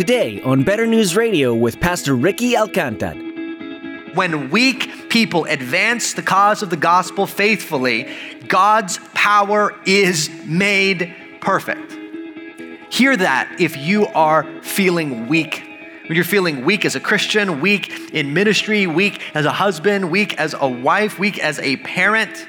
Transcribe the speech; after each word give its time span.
Today 0.00 0.40
on 0.40 0.62
Better 0.62 0.86
News 0.86 1.14
Radio 1.14 1.54
with 1.54 1.78
Pastor 1.78 2.16
Ricky 2.16 2.54
Alcantar. 2.54 4.14
When 4.14 4.48
weak 4.48 5.10
people 5.10 5.44
advance 5.44 6.14
the 6.14 6.22
cause 6.22 6.62
of 6.62 6.70
the 6.70 6.78
gospel 6.78 7.26
faithfully, 7.26 8.08
God's 8.48 8.98
power 9.12 9.74
is 9.84 10.30
made 10.46 11.14
perfect. 11.42 11.92
Hear 12.90 13.14
that 13.14 13.54
if 13.60 13.76
you 13.76 14.06
are 14.06 14.46
feeling 14.62 15.28
weak. 15.28 15.62
When 16.06 16.16
you're 16.16 16.24
feeling 16.24 16.64
weak 16.64 16.86
as 16.86 16.96
a 16.96 17.00
Christian, 17.00 17.60
weak 17.60 18.14
in 18.14 18.32
ministry, 18.32 18.86
weak 18.86 19.20
as 19.34 19.44
a 19.44 19.52
husband, 19.52 20.10
weak 20.10 20.34
as 20.38 20.54
a 20.58 20.66
wife, 20.66 21.18
weak 21.18 21.38
as 21.40 21.58
a 21.58 21.76
parent, 21.76 22.48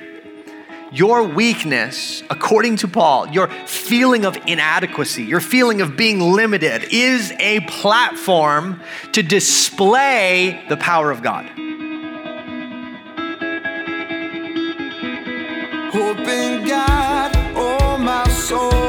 your 0.92 1.24
weakness, 1.24 2.22
according 2.30 2.76
to 2.78 2.88
Paul, 2.88 3.28
your 3.30 3.48
feeling 3.66 4.26
of 4.26 4.38
inadequacy, 4.46 5.24
your 5.24 5.40
feeling 5.40 5.80
of 5.82 5.96
being 5.96 6.20
limited, 6.20 6.86
is 6.92 7.32
a 7.40 7.62
platform 7.62 8.82
to 9.14 9.24
display 9.24 10.64
the 10.68 10.78
power 10.78 11.10
of 11.10 11.24
God. 11.24 11.46
Hope 15.94 16.20
in 16.20 16.68
God, 16.68 17.32
oh 17.56 17.98
my 17.98 18.28
soul. 18.30 18.81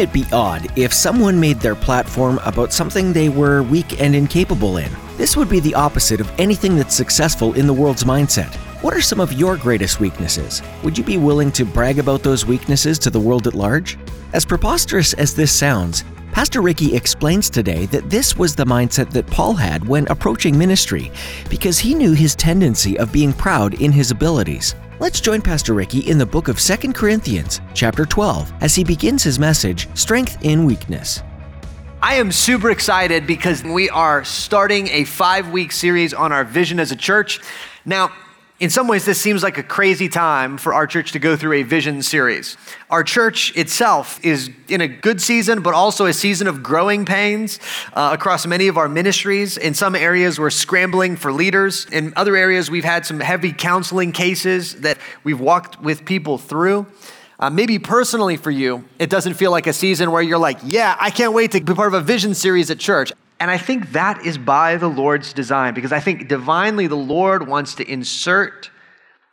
It 0.00 0.12
be 0.12 0.24
odd 0.32 0.66
if 0.76 0.92
someone 0.92 1.38
made 1.38 1.60
their 1.60 1.74
platform 1.74 2.40
about 2.44 2.72
something 2.72 3.12
they 3.12 3.28
were 3.28 3.62
weak 3.62 4.00
and 4.00 4.16
incapable 4.16 4.78
in? 4.78 4.90
This 5.16 5.36
would 5.36 5.48
be 5.48 5.60
the 5.60 5.74
opposite 5.74 6.20
of 6.20 6.32
anything 6.40 6.76
that's 6.76 6.94
successful 6.94 7.52
in 7.52 7.66
the 7.66 7.72
world's 7.72 8.04
mindset. 8.04 8.54
What 8.82 8.94
are 8.94 9.02
some 9.02 9.20
of 9.20 9.34
your 9.34 9.56
greatest 9.56 10.00
weaknesses? 10.00 10.62
Would 10.82 10.96
you 10.96 11.04
be 11.04 11.18
willing 11.18 11.52
to 11.52 11.64
brag 11.64 11.98
about 11.98 12.22
those 12.22 12.46
weaknesses 12.46 12.98
to 13.00 13.10
the 13.10 13.20
world 13.20 13.46
at 13.46 13.54
large? 13.54 13.98
As 14.32 14.46
preposterous 14.46 15.12
as 15.14 15.34
this 15.34 15.52
sounds, 15.52 16.02
Pastor 16.32 16.62
Ricky 16.62 16.96
explains 16.96 17.50
today 17.50 17.86
that 17.86 18.08
this 18.08 18.38
was 18.38 18.56
the 18.56 18.64
mindset 18.64 19.10
that 19.10 19.26
Paul 19.26 19.54
had 19.54 19.86
when 19.86 20.06
approaching 20.08 20.56
ministry, 20.56 21.12
because 21.50 21.78
he 21.78 21.94
knew 21.94 22.12
his 22.12 22.34
tendency 22.34 22.98
of 22.98 23.12
being 23.12 23.32
proud 23.32 23.74
in 23.82 23.92
his 23.92 24.10
abilities. 24.10 24.74
Let's 25.00 25.18
join 25.18 25.40
Pastor 25.40 25.72
Ricky 25.72 26.00
in 26.00 26.18
the 26.18 26.26
book 26.26 26.48
of 26.48 26.60
2 26.60 26.92
Corinthians, 26.92 27.62
chapter 27.72 28.04
12, 28.04 28.52
as 28.60 28.74
he 28.74 28.84
begins 28.84 29.22
his 29.22 29.38
message, 29.38 29.88
Strength 29.96 30.36
in 30.42 30.66
Weakness. 30.66 31.22
I 32.02 32.16
am 32.16 32.30
super 32.30 32.70
excited 32.70 33.26
because 33.26 33.64
we 33.64 33.88
are 33.88 34.22
starting 34.26 34.88
a 34.88 35.04
five 35.04 35.52
week 35.52 35.72
series 35.72 36.12
on 36.12 36.32
our 36.32 36.44
vision 36.44 36.78
as 36.78 36.92
a 36.92 36.96
church. 36.96 37.40
Now, 37.86 38.12
in 38.60 38.68
some 38.68 38.88
ways, 38.88 39.06
this 39.06 39.18
seems 39.18 39.42
like 39.42 39.56
a 39.56 39.62
crazy 39.62 40.10
time 40.10 40.58
for 40.58 40.74
our 40.74 40.86
church 40.86 41.12
to 41.12 41.18
go 41.18 41.34
through 41.34 41.54
a 41.54 41.62
vision 41.62 42.02
series. 42.02 42.58
Our 42.90 43.02
church 43.02 43.56
itself 43.56 44.22
is 44.22 44.50
in 44.68 44.82
a 44.82 44.86
good 44.86 45.22
season, 45.22 45.62
but 45.62 45.72
also 45.72 46.04
a 46.04 46.12
season 46.12 46.46
of 46.46 46.62
growing 46.62 47.06
pains 47.06 47.58
uh, 47.94 48.10
across 48.12 48.46
many 48.46 48.68
of 48.68 48.76
our 48.76 48.86
ministries. 48.86 49.56
In 49.56 49.72
some 49.72 49.96
areas, 49.96 50.38
we're 50.38 50.50
scrambling 50.50 51.16
for 51.16 51.32
leaders. 51.32 51.86
In 51.86 52.12
other 52.16 52.36
areas, 52.36 52.70
we've 52.70 52.84
had 52.84 53.06
some 53.06 53.18
heavy 53.18 53.54
counseling 53.54 54.12
cases 54.12 54.74
that 54.82 54.98
we've 55.24 55.40
walked 55.40 55.80
with 55.80 56.04
people 56.04 56.36
through. 56.36 56.86
Uh, 57.38 57.48
maybe 57.48 57.78
personally 57.78 58.36
for 58.36 58.50
you, 58.50 58.84
it 58.98 59.08
doesn't 59.08 59.32
feel 59.32 59.50
like 59.50 59.66
a 59.66 59.72
season 59.72 60.10
where 60.10 60.20
you're 60.20 60.38
like, 60.38 60.58
yeah, 60.62 60.94
I 61.00 61.08
can't 61.08 61.32
wait 61.32 61.52
to 61.52 61.62
be 61.62 61.72
part 61.72 61.88
of 61.88 61.94
a 61.94 62.02
vision 62.02 62.34
series 62.34 62.70
at 62.70 62.78
church. 62.78 63.10
And 63.40 63.50
I 63.50 63.56
think 63.56 63.92
that 63.92 64.24
is 64.24 64.36
by 64.36 64.76
the 64.76 64.88
Lord's 64.88 65.32
design 65.32 65.72
because 65.72 65.92
I 65.92 66.00
think 66.00 66.28
divinely 66.28 66.86
the 66.86 66.94
Lord 66.94 67.48
wants 67.48 67.74
to 67.76 67.90
insert 67.90 68.70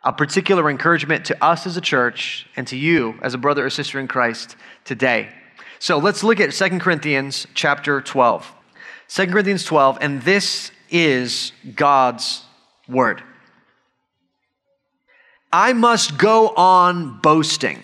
a 0.02 0.14
particular 0.14 0.70
encouragement 0.70 1.26
to 1.26 1.44
us 1.44 1.68
as 1.68 1.76
a 1.76 1.82
church 1.82 2.48
and 2.56 2.66
to 2.68 2.78
you 2.78 3.20
as 3.22 3.34
a 3.34 3.38
brother 3.38 3.66
or 3.66 3.70
sister 3.70 4.00
in 4.00 4.08
Christ 4.08 4.56
today. 4.86 5.28
So 5.80 5.98
let's 5.98 6.24
look 6.24 6.40
at 6.40 6.54
2 6.54 6.80
Corinthians 6.80 7.46
chapter 7.54 8.00
12. 8.00 8.54
2 9.10 9.28
Corinthians 9.28 9.66
12, 9.66 9.98
and 10.00 10.22
this 10.22 10.72
is 10.90 11.52
God's 11.76 12.44
word. 12.88 13.22
I 15.52 15.74
must 15.74 16.18
go 16.18 16.50
on 16.50 17.20
boasting. 17.20 17.84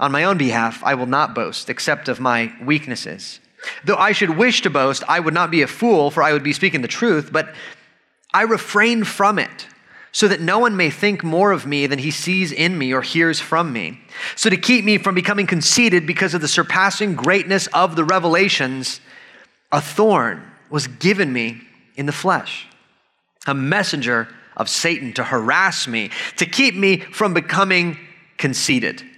on 0.00 0.10
my 0.10 0.24
own 0.24 0.38
behalf, 0.38 0.82
I 0.82 0.94
will 0.94 1.06
not 1.06 1.34
boast, 1.34 1.68
except 1.68 2.08
of 2.08 2.18
my 2.18 2.52
weaknesses. 2.64 3.38
Though 3.84 3.96
I 3.96 4.12
should 4.12 4.30
wish 4.30 4.62
to 4.62 4.70
boast, 4.70 5.04
I 5.06 5.20
would 5.20 5.34
not 5.34 5.50
be 5.50 5.60
a 5.60 5.66
fool, 5.66 6.10
for 6.10 6.22
I 6.22 6.32
would 6.32 6.42
be 6.42 6.54
speaking 6.54 6.80
the 6.80 6.88
truth, 6.88 7.30
but 7.30 7.54
I 8.32 8.42
refrain 8.42 9.04
from 9.04 9.38
it, 9.38 9.66
so 10.10 10.26
that 10.26 10.40
no 10.40 10.58
one 10.58 10.76
may 10.76 10.88
think 10.88 11.22
more 11.22 11.52
of 11.52 11.66
me 11.66 11.86
than 11.86 11.98
he 11.98 12.10
sees 12.10 12.50
in 12.50 12.78
me 12.78 12.94
or 12.94 13.02
hears 13.02 13.38
from 13.38 13.72
me. 13.72 14.00
So 14.36 14.48
to 14.48 14.56
keep 14.56 14.84
me 14.86 14.96
from 14.96 15.14
becoming 15.14 15.46
conceited 15.46 16.06
because 16.06 16.32
of 16.32 16.40
the 16.40 16.48
surpassing 16.48 17.14
greatness 17.14 17.66
of 17.68 17.94
the 17.94 18.04
revelations, 18.04 19.00
a 19.70 19.82
thorn 19.82 20.42
was 20.70 20.86
given 20.86 21.32
me 21.32 21.60
in 21.94 22.06
the 22.06 22.12
flesh, 22.12 22.66
a 23.46 23.54
messenger 23.54 24.28
of 24.56 24.70
Satan 24.70 25.12
to 25.12 25.24
harass 25.24 25.86
me, 25.86 26.10
to 26.38 26.46
keep 26.46 26.74
me 26.74 27.00
from 27.00 27.34
becoming 27.34 27.98
conceited. 28.38 29.04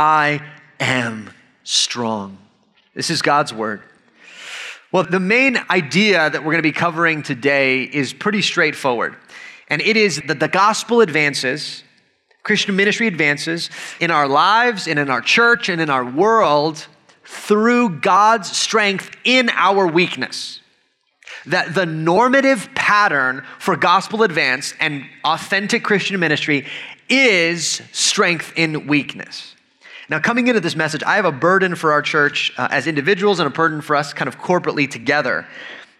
I 0.00 0.40
am 0.80 1.30
strong. 1.62 2.38
This 2.94 3.10
is 3.10 3.20
God's 3.20 3.52
word. 3.52 3.82
Well, 4.92 5.04
the 5.04 5.20
main 5.20 5.58
idea 5.68 6.30
that 6.30 6.40
we're 6.40 6.52
going 6.52 6.56
to 6.56 6.62
be 6.62 6.72
covering 6.72 7.22
today 7.22 7.82
is 7.82 8.14
pretty 8.14 8.40
straightforward. 8.40 9.14
And 9.68 9.82
it 9.82 9.98
is 9.98 10.22
that 10.26 10.40
the 10.40 10.48
gospel 10.48 11.02
advances, 11.02 11.84
Christian 12.44 12.76
ministry 12.76 13.08
advances 13.08 13.68
in 14.00 14.10
our 14.10 14.26
lives 14.26 14.88
and 14.88 14.98
in 14.98 15.10
our 15.10 15.20
church 15.20 15.68
and 15.68 15.82
in 15.82 15.90
our 15.90 16.04
world 16.04 16.86
through 17.26 18.00
God's 18.00 18.50
strength 18.50 19.14
in 19.24 19.50
our 19.50 19.86
weakness 19.86 20.62
that 21.44 21.74
the 21.74 21.84
normative 21.84 22.70
pattern 22.74 23.44
for 23.58 23.76
gospel 23.76 24.22
advance 24.22 24.72
and 24.80 25.04
authentic 25.24 25.84
Christian 25.84 26.18
ministry 26.18 26.66
is 27.10 27.82
strength 27.92 28.54
in 28.56 28.86
weakness. 28.86 29.56
Now, 30.10 30.18
coming 30.18 30.48
into 30.48 30.60
this 30.60 30.74
message, 30.74 31.04
I 31.04 31.14
have 31.14 31.24
a 31.24 31.30
burden 31.30 31.76
for 31.76 31.92
our 31.92 32.02
church 32.02 32.52
uh, 32.58 32.66
as 32.72 32.88
individuals 32.88 33.38
and 33.38 33.46
a 33.46 33.50
burden 33.50 33.80
for 33.80 33.94
us 33.94 34.12
kind 34.12 34.26
of 34.26 34.38
corporately 34.38 34.90
together. 34.90 35.46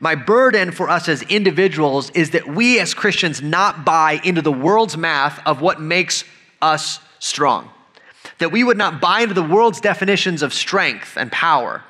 My 0.01 0.17
burden 0.17 0.73
for 0.73 0.91
us 0.91 1.09
as 1.09 1.23
individuals 1.23 2.11
is 2.11 2.31
that 2.31 2.49
we 2.49 2.81
as 2.81 2.93
Christians 2.93 3.41
not 3.41 3.85
buy 3.85 4.21
into 4.25 4.43
the 4.43 4.51
world's 4.51 4.97
math 4.97 5.41
of 5.47 5.61
what 5.61 5.81
makes 5.81 6.25
us 6.61 6.99
strong. 7.21 7.71
That 8.39 8.51
we 8.51 8.65
would 8.65 8.77
not 8.77 9.01
buy 9.01 9.21
into 9.21 9.35
the 9.35 9.45
world's 9.45 9.81
definitions 9.81 10.43
of 10.43 10.53
strength 10.53 11.17
and 11.17 11.31
power 11.31 11.85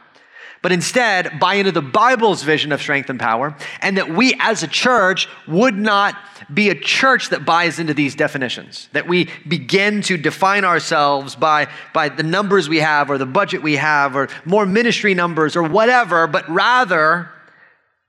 but 0.63 0.73
instead 0.73 1.41
buy 1.41 1.55
into 1.55 1.73
the 1.73 1.83
Bible's 1.83 2.43
vision 2.43 2.73
of 2.73 2.81
strength 2.81 3.09
and 3.09 3.19
power, 3.19 3.57
and 3.81 3.97
that 3.97 4.11
we 4.11 4.35
as 4.41 4.63
a 4.63 4.69
church 4.69 5.29
would 5.49 5.75
not 5.75 6.17
be 6.53 6.69
a 6.69 6.75
church 6.75 7.31
that 7.31 7.45
buys 7.45 7.79
into 7.79 7.95
these 7.95 8.15
definitions, 8.15 8.89
that 8.93 9.07
we 9.07 9.29
begin 9.49 10.03
to 10.03 10.17
define 10.17 10.65
ourselves 10.65 11.37
by, 11.37 11.69
by 11.95 12.09
the 12.09 12.23
numbers 12.23 12.69
we 12.69 12.79
have, 12.79 13.11
or 13.11 13.19
the 13.19 13.27
budget 13.27 13.63
we 13.63 13.77
have, 13.77 14.17
or 14.17 14.29
more 14.45 14.67
ministry 14.67 15.15
numbers, 15.15 15.57
or 15.57 15.63
whatever, 15.63 16.27
but 16.27 16.49
rather 16.49 17.31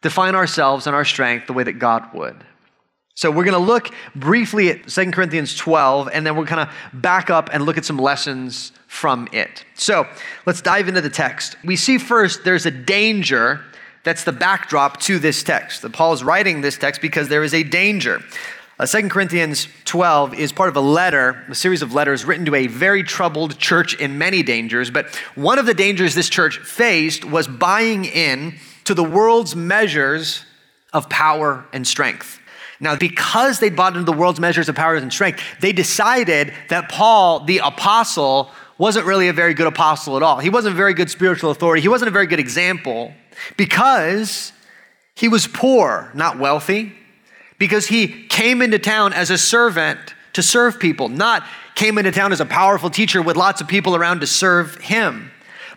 define 0.02 0.36
ourselves 0.36 0.88
and 0.88 0.96
our 0.96 1.06
strength 1.06 1.48
the 1.48 1.54
way 1.54 1.64
that 1.64 1.74
God 1.74 2.14
would. 2.14 2.44
So 3.14 3.30
we're 3.30 3.44
going 3.44 3.54
to 3.54 3.60
look 3.60 3.94
briefly 4.16 4.70
at 4.70 4.88
2 4.88 5.12
Corinthians 5.12 5.56
12, 5.56 6.10
and 6.12 6.26
then 6.26 6.36
we're 6.36 6.46
kind 6.46 6.62
of 6.62 7.02
back 7.02 7.30
up 7.30 7.50
and 7.54 7.66
look 7.66 7.78
at 7.78 7.86
some 7.86 7.98
lessons 7.98 8.72
from 8.92 9.26
it. 9.32 9.64
So 9.76 10.06
let's 10.46 10.62
dive 10.62 10.90
into 10.90 11.00
the 11.00 11.10
text. 11.10 11.56
We 11.64 11.78
see 11.78 11.98
first 11.98 12.44
there's 12.44 12.66
a 12.66 12.72
danger 12.72 13.62
that's 14.04 14.26
the 14.26 14.34
backdrop 14.34 15.00
to 15.04 15.18
this 15.18 15.44
text. 15.44 15.84
That 15.84 15.94
Paul 15.94 16.12
is 16.12 16.26
writing 16.26 16.60
this 16.60 16.78
text 16.78 17.00
because 17.02 17.30
there 17.30 17.42
is 17.42 17.54
a 17.54 17.64
danger. 17.64 18.20
Uh, 18.78 18.86
2 18.86 19.08
Corinthians 19.08 19.70
12 19.86 20.34
is 20.34 20.52
part 20.52 20.68
of 20.68 20.76
a 20.76 20.82
letter, 20.82 21.42
a 21.48 21.56
series 21.56 21.82
of 21.82 21.94
letters 21.94 22.26
written 22.26 22.46
to 22.48 22.54
a 22.54 22.68
very 22.68 23.02
troubled 23.02 23.58
church 23.58 23.94
in 23.94 24.18
many 24.18 24.44
dangers. 24.44 24.92
But 24.92 25.16
one 25.36 25.58
of 25.58 25.66
the 25.66 25.74
dangers 25.74 26.14
this 26.14 26.28
church 26.28 26.60
faced 26.60 27.24
was 27.24 27.48
buying 27.48 28.04
in 28.04 28.56
to 28.84 28.94
the 28.94 29.06
world's 29.06 29.56
measures 29.56 30.44
of 30.92 31.10
power 31.10 31.66
and 31.72 31.88
strength. 31.88 32.42
Now, 32.82 32.98
because 32.98 33.60
they 33.60 33.70
bought 33.70 33.94
into 33.94 34.12
the 34.12 34.18
world's 34.18 34.42
measures 34.42 34.68
of 34.68 34.76
power 34.76 34.96
and 34.96 35.14
strength, 35.14 35.42
they 35.62 35.72
decided 35.72 36.54
that 36.68 36.90
Paul, 36.90 37.46
the 37.46 37.60
apostle, 37.60 38.52
wasn't 38.82 39.06
really 39.06 39.28
a 39.28 39.34
very 39.34 39.54
good 39.54 39.68
apostle 39.68 40.18
at 40.18 40.24
all. 40.24 40.40
He 40.40 40.50
wasn't 40.50 40.74
a 40.74 40.76
very 40.76 40.96
good 40.96 41.12
spiritual 41.12 41.52
authority. 41.52 41.84
He 41.84 41.88
wasn't 41.88 42.10
a 42.10 42.12
very 42.12 42.26
good 42.26 42.40
example 42.40 43.14
because 43.56 44.52
he 45.14 45.28
was 45.28 45.46
poor, 45.46 46.10
not 46.16 46.40
wealthy, 46.40 46.92
because 47.60 47.86
he 47.86 48.26
came 48.28 48.60
into 48.60 48.80
town 48.80 49.14
as 49.14 49.30
a 49.30 49.38
servant 49.38 50.00
to 50.34 50.42
serve 50.42 50.80
people, 50.80 51.10
not 51.10 51.46
came 51.76 52.00
into 52.00 52.12
town 52.12 52.32
as 52.34 52.42
a 52.42 52.46
powerful 52.46 52.90
teacher 52.90 53.22
with 53.22 53.38
lots 53.38 53.62
of 53.62 53.68
people 53.68 53.96
around 53.96 54.22
to 54.22 54.28
serve 54.28 54.76
him. 54.78 55.30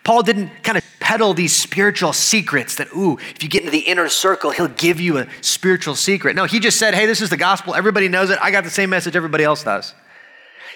Paul 0.03 0.23
didn't 0.23 0.49
kind 0.63 0.79
of 0.79 0.85
peddle 0.99 1.35
these 1.35 1.55
spiritual 1.55 2.15
secrets 2.15 2.77
that, 2.77 2.91
ooh, 2.97 3.19
if 3.19 3.43
you 3.43 3.51
get 3.51 3.61
into 3.61 3.71
the 3.71 3.81
inner 3.81 4.09
circle, 4.09 4.51
he'll 4.51 4.69
give 4.69 4.99
you 4.99 5.19
a 5.19 5.27
spiritual 5.43 5.95
secret. 5.95 6.37
No, 6.37 6.47
he 6.47 6.59
just 6.59 6.79
said, 6.79 6.95
hey, 6.95 7.05
this 7.05 7.21
is 7.21 7.29
the 7.29 7.37
gospel. 7.37 7.75
Everybody 7.75 8.09
knows 8.09 8.31
it. 8.31 8.39
I 8.41 8.51
got 8.51 8.65
the 8.65 8.71
same 8.71 8.89
message 8.89 9.15
everybody 9.15 9.45
else 9.45 9.63
does. 9.63 9.93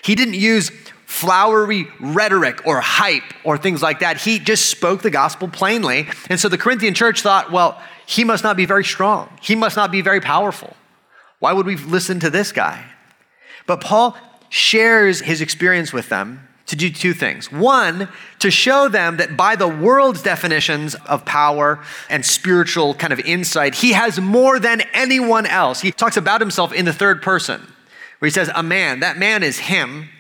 He 0.05 0.15
didn't 0.15 0.35
use 0.35 0.71
flowery 1.09 1.89
rhetoric 2.01 2.67
or 2.67 2.83
hype 2.83 3.33
or 3.43 3.57
things 3.57 3.81
like 3.81 4.01
that. 4.01 4.19
He 4.19 4.39
just 4.39 4.67
spoke 4.67 5.01
the 5.01 5.11
gospel 5.11 5.49
plainly. 5.49 6.07
And 6.29 6.39
so 6.39 6.51
the 6.51 6.59
Corinthian 6.59 6.93
church 6.93 7.23
thought, 7.23 7.51
well, 7.51 7.81
he 8.05 8.25
must 8.25 8.45
not 8.45 8.59
be 8.59 8.67
very 8.67 8.85
strong. 8.85 9.31
He 9.41 9.55
must 9.55 9.75
not 9.75 9.91
be 9.91 10.03
very 10.03 10.21
powerful. 10.21 10.77
Why 11.39 11.55
would 11.55 11.65
we 11.65 11.77
listen 11.77 12.21
to 12.21 12.29
this 12.29 12.53
guy? 12.53 12.85
But 13.67 13.81
Paul 13.81 14.19
shares 14.51 15.21
his 15.21 15.41
experience 15.41 15.95
with 15.95 16.11
them 16.11 16.47
to 16.67 16.77
do 16.77 16.91
two 16.91 17.15
things. 17.15 17.51
One, 17.51 18.09
to 18.41 18.51
show 18.51 18.89
them 18.89 19.17
that 19.17 19.35
by 19.35 19.57
the 19.57 19.67
world's 19.67 20.23
definitions 20.23 20.95
of 21.07 21.25
power 21.25 21.83
and 22.11 22.25
spiritual 22.25 22.93
kind 22.93 23.15
of 23.15 23.21
insight, 23.21 23.77
he 23.77 23.93
has 23.93 24.21
more 24.21 24.59
than 24.61 24.83
anyone 24.93 25.47
else. 25.47 25.81
He 25.81 25.91
talks 25.91 26.19
about 26.19 26.43
himself 26.43 26.75
in 26.75 26.85
the 26.85 26.93
third 26.93 27.23
person, 27.23 27.63
where 28.19 28.27
he 28.27 28.31
says, 28.31 28.51
A 28.55 28.63
man, 28.63 29.01
that 29.01 29.17
man 29.17 29.43
is 29.43 29.59
him. 29.59 30.11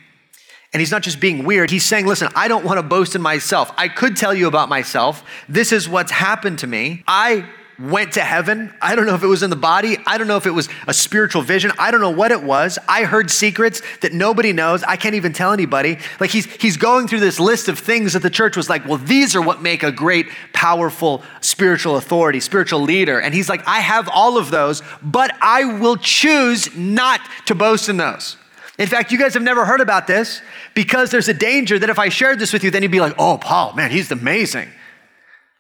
And 0.72 0.80
he's 0.80 0.90
not 0.90 1.02
just 1.02 1.18
being 1.18 1.44
weird. 1.44 1.70
He's 1.70 1.84
saying, 1.84 2.06
listen, 2.06 2.28
I 2.34 2.46
don't 2.46 2.64
want 2.64 2.78
to 2.78 2.82
boast 2.82 3.14
in 3.14 3.22
myself. 3.22 3.72
I 3.78 3.88
could 3.88 4.16
tell 4.16 4.34
you 4.34 4.48
about 4.48 4.68
myself. 4.68 5.24
This 5.48 5.72
is 5.72 5.88
what's 5.88 6.10
happened 6.10 6.58
to 6.58 6.66
me. 6.66 7.04
I 7.06 7.48
went 7.78 8.14
to 8.14 8.20
heaven. 8.20 8.74
I 8.82 8.96
don't 8.96 9.06
know 9.06 9.14
if 9.14 9.22
it 9.22 9.28
was 9.28 9.42
in 9.42 9.50
the 9.50 9.56
body. 9.56 9.98
I 10.04 10.18
don't 10.18 10.26
know 10.26 10.36
if 10.36 10.46
it 10.46 10.50
was 10.50 10.68
a 10.86 10.92
spiritual 10.92 11.42
vision. 11.42 11.70
I 11.78 11.90
don't 11.90 12.00
know 12.00 12.10
what 12.10 12.32
it 12.32 12.42
was. 12.42 12.78
I 12.88 13.04
heard 13.04 13.30
secrets 13.30 13.82
that 14.00 14.12
nobody 14.12 14.52
knows. 14.52 14.82
I 14.82 14.96
can't 14.96 15.14
even 15.14 15.32
tell 15.32 15.52
anybody. 15.52 15.98
Like 16.18 16.30
he's 16.30 16.46
he's 16.56 16.76
going 16.76 17.06
through 17.06 17.20
this 17.20 17.38
list 17.38 17.68
of 17.68 17.78
things 17.78 18.14
that 18.14 18.22
the 18.22 18.30
church 18.30 18.56
was 18.56 18.68
like, 18.68 18.84
well, 18.84 18.98
these 18.98 19.36
are 19.36 19.42
what 19.42 19.62
make 19.62 19.84
a 19.84 19.92
great, 19.92 20.26
powerful 20.52 21.22
spiritual 21.40 21.96
authority, 21.96 22.40
spiritual 22.40 22.80
leader. 22.80 23.20
And 23.20 23.32
he's 23.32 23.48
like, 23.48 23.66
I 23.66 23.78
have 23.78 24.08
all 24.08 24.38
of 24.38 24.50
those, 24.50 24.82
but 25.00 25.32
I 25.40 25.78
will 25.78 25.96
choose 25.96 26.74
not 26.76 27.20
to 27.46 27.54
boast 27.54 27.88
in 27.88 27.96
those. 27.96 28.36
In 28.78 28.86
fact, 28.86 29.10
you 29.10 29.18
guys 29.18 29.34
have 29.34 29.42
never 29.42 29.64
heard 29.64 29.80
about 29.80 30.06
this 30.06 30.40
because 30.74 31.10
there's 31.10 31.28
a 31.28 31.34
danger 31.34 31.78
that 31.78 31.90
if 31.90 31.98
I 31.98 32.08
shared 32.08 32.38
this 32.38 32.52
with 32.52 32.62
you, 32.62 32.70
then 32.70 32.82
you'd 32.82 32.92
be 32.92 33.00
like, 33.00 33.14
oh, 33.18 33.36
Paul, 33.38 33.74
man, 33.74 33.90
he's 33.90 34.10
amazing. 34.12 34.68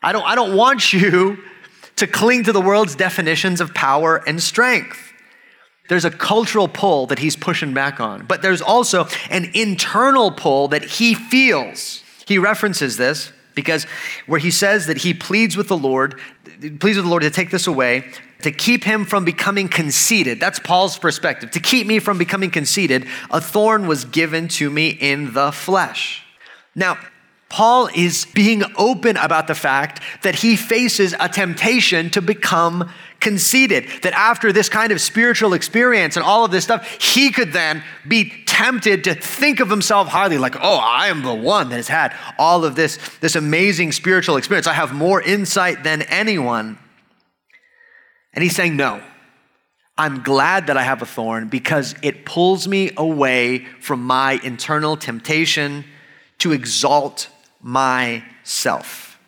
I 0.00 0.12
don't, 0.12 0.24
I 0.24 0.36
don't 0.36 0.56
want 0.56 0.92
you 0.92 1.38
to 1.96 2.06
cling 2.06 2.44
to 2.44 2.52
the 2.52 2.60
world's 2.60 2.94
definitions 2.94 3.60
of 3.60 3.74
power 3.74 4.22
and 4.26 4.40
strength. 4.40 5.12
There's 5.88 6.04
a 6.04 6.10
cultural 6.10 6.68
pull 6.68 7.06
that 7.06 7.18
he's 7.18 7.34
pushing 7.34 7.74
back 7.74 7.98
on, 7.98 8.26
but 8.26 8.42
there's 8.42 8.62
also 8.62 9.08
an 9.30 9.50
internal 9.54 10.30
pull 10.30 10.68
that 10.68 10.84
he 10.84 11.14
feels. 11.14 12.04
He 12.26 12.38
references 12.38 12.98
this 12.98 13.32
because 13.54 13.84
where 14.26 14.38
he 14.38 14.50
says 14.50 14.86
that 14.86 14.98
he 14.98 15.14
pleads 15.14 15.56
with 15.56 15.66
the 15.66 15.76
Lord, 15.76 16.20
pleads 16.60 16.96
with 16.96 17.04
the 17.04 17.10
Lord 17.10 17.22
to 17.22 17.30
take 17.30 17.50
this 17.50 17.66
away, 17.66 18.04
to 18.42 18.52
keep 18.52 18.84
him 18.84 19.04
from 19.04 19.24
becoming 19.24 19.68
conceited. 19.68 20.40
That's 20.40 20.58
Paul's 20.58 20.98
perspective. 20.98 21.50
To 21.52 21.60
keep 21.60 21.86
me 21.86 21.98
from 21.98 22.18
becoming 22.18 22.50
conceited, 22.50 23.06
a 23.30 23.40
thorn 23.40 23.86
was 23.86 24.04
given 24.04 24.48
to 24.48 24.70
me 24.70 24.90
in 24.90 25.32
the 25.32 25.52
flesh. 25.52 26.24
Now, 26.74 26.98
Paul 27.48 27.88
is 27.94 28.26
being 28.34 28.62
open 28.76 29.16
about 29.16 29.46
the 29.46 29.54
fact 29.54 30.02
that 30.22 30.34
he 30.34 30.54
faces 30.54 31.14
a 31.18 31.28
temptation 31.28 32.10
to 32.10 32.20
become 32.20 32.90
conceited. 33.20 33.88
That 34.02 34.12
after 34.12 34.52
this 34.52 34.68
kind 34.68 34.92
of 34.92 35.00
spiritual 35.00 35.54
experience 35.54 36.16
and 36.16 36.24
all 36.24 36.44
of 36.44 36.50
this 36.50 36.64
stuff, 36.64 36.86
he 37.00 37.32
could 37.32 37.52
then 37.52 37.82
be 38.06 38.44
tempted 38.46 39.04
to 39.04 39.14
think 39.14 39.60
of 39.60 39.70
himself 39.70 40.08
highly, 40.08 40.36
like, 40.36 40.56
oh, 40.60 40.76
I 40.76 41.08
am 41.08 41.22
the 41.22 41.34
one 41.34 41.70
that 41.70 41.76
has 41.76 41.88
had 41.88 42.14
all 42.38 42.66
of 42.66 42.76
this, 42.76 42.98
this 43.20 43.34
amazing 43.34 43.92
spiritual 43.92 44.36
experience. 44.36 44.66
I 44.66 44.74
have 44.74 44.92
more 44.92 45.22
insight 45.22 45.84
than 45.84 46.02
anyone. 46.02 46.78
And 48.34 48.42
he's 48.42 48.54
saying, 48.54 48.76
no. 48.76 49.02
I'm 49.96 50.22
glad 50.22 50.68
that 50.68 50.76
I 50.76 50.84
have 50.84 51.02
a 51.02 51.06
thorn 51.06 51.48
because 51.48 51.96
it 52.02 52.24
pulls 52.24 52.68
me 52.68 52.92
away 52.96 53.64
from 53.80 54.04
my 54.04 54.38
internal 54.44 54.96
temptation 54.96 55.84
to 56.38 56.52
exalt 56.52 57.28
myself. 57.60 59.18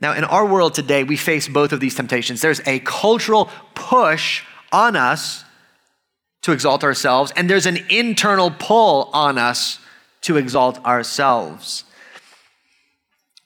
Now, 0.00 0.14
in 0.14 0.24
our 0.24 0.44
world 0.44 0.74
today, 0.74 1.04
we 1.04 1.16
face 1.16 1.46
both 1.46 1.72
of 1.72 1.78
these 1.78 1.94
temptations. 1.94 2.40
There's 2.40 2.66
a 2.66 2.80
cultural 2.80 3.48
push 3.74 4.42
on 4.72 4.96
us 4.96 5.44
to 6.42 6.52
exalt 6.52 6.82
ourselves, 6.82 7.32
and 7.36 7.48
there's 7.48 7.66
an 7.66 7.78
internal 7.90 8.50
pull 8.50 9.10
on 9.12 9.38
us 9.38 9.78
to 10.22 10.36
exalt 10.36 10.84
ourselves. 10.84 11.84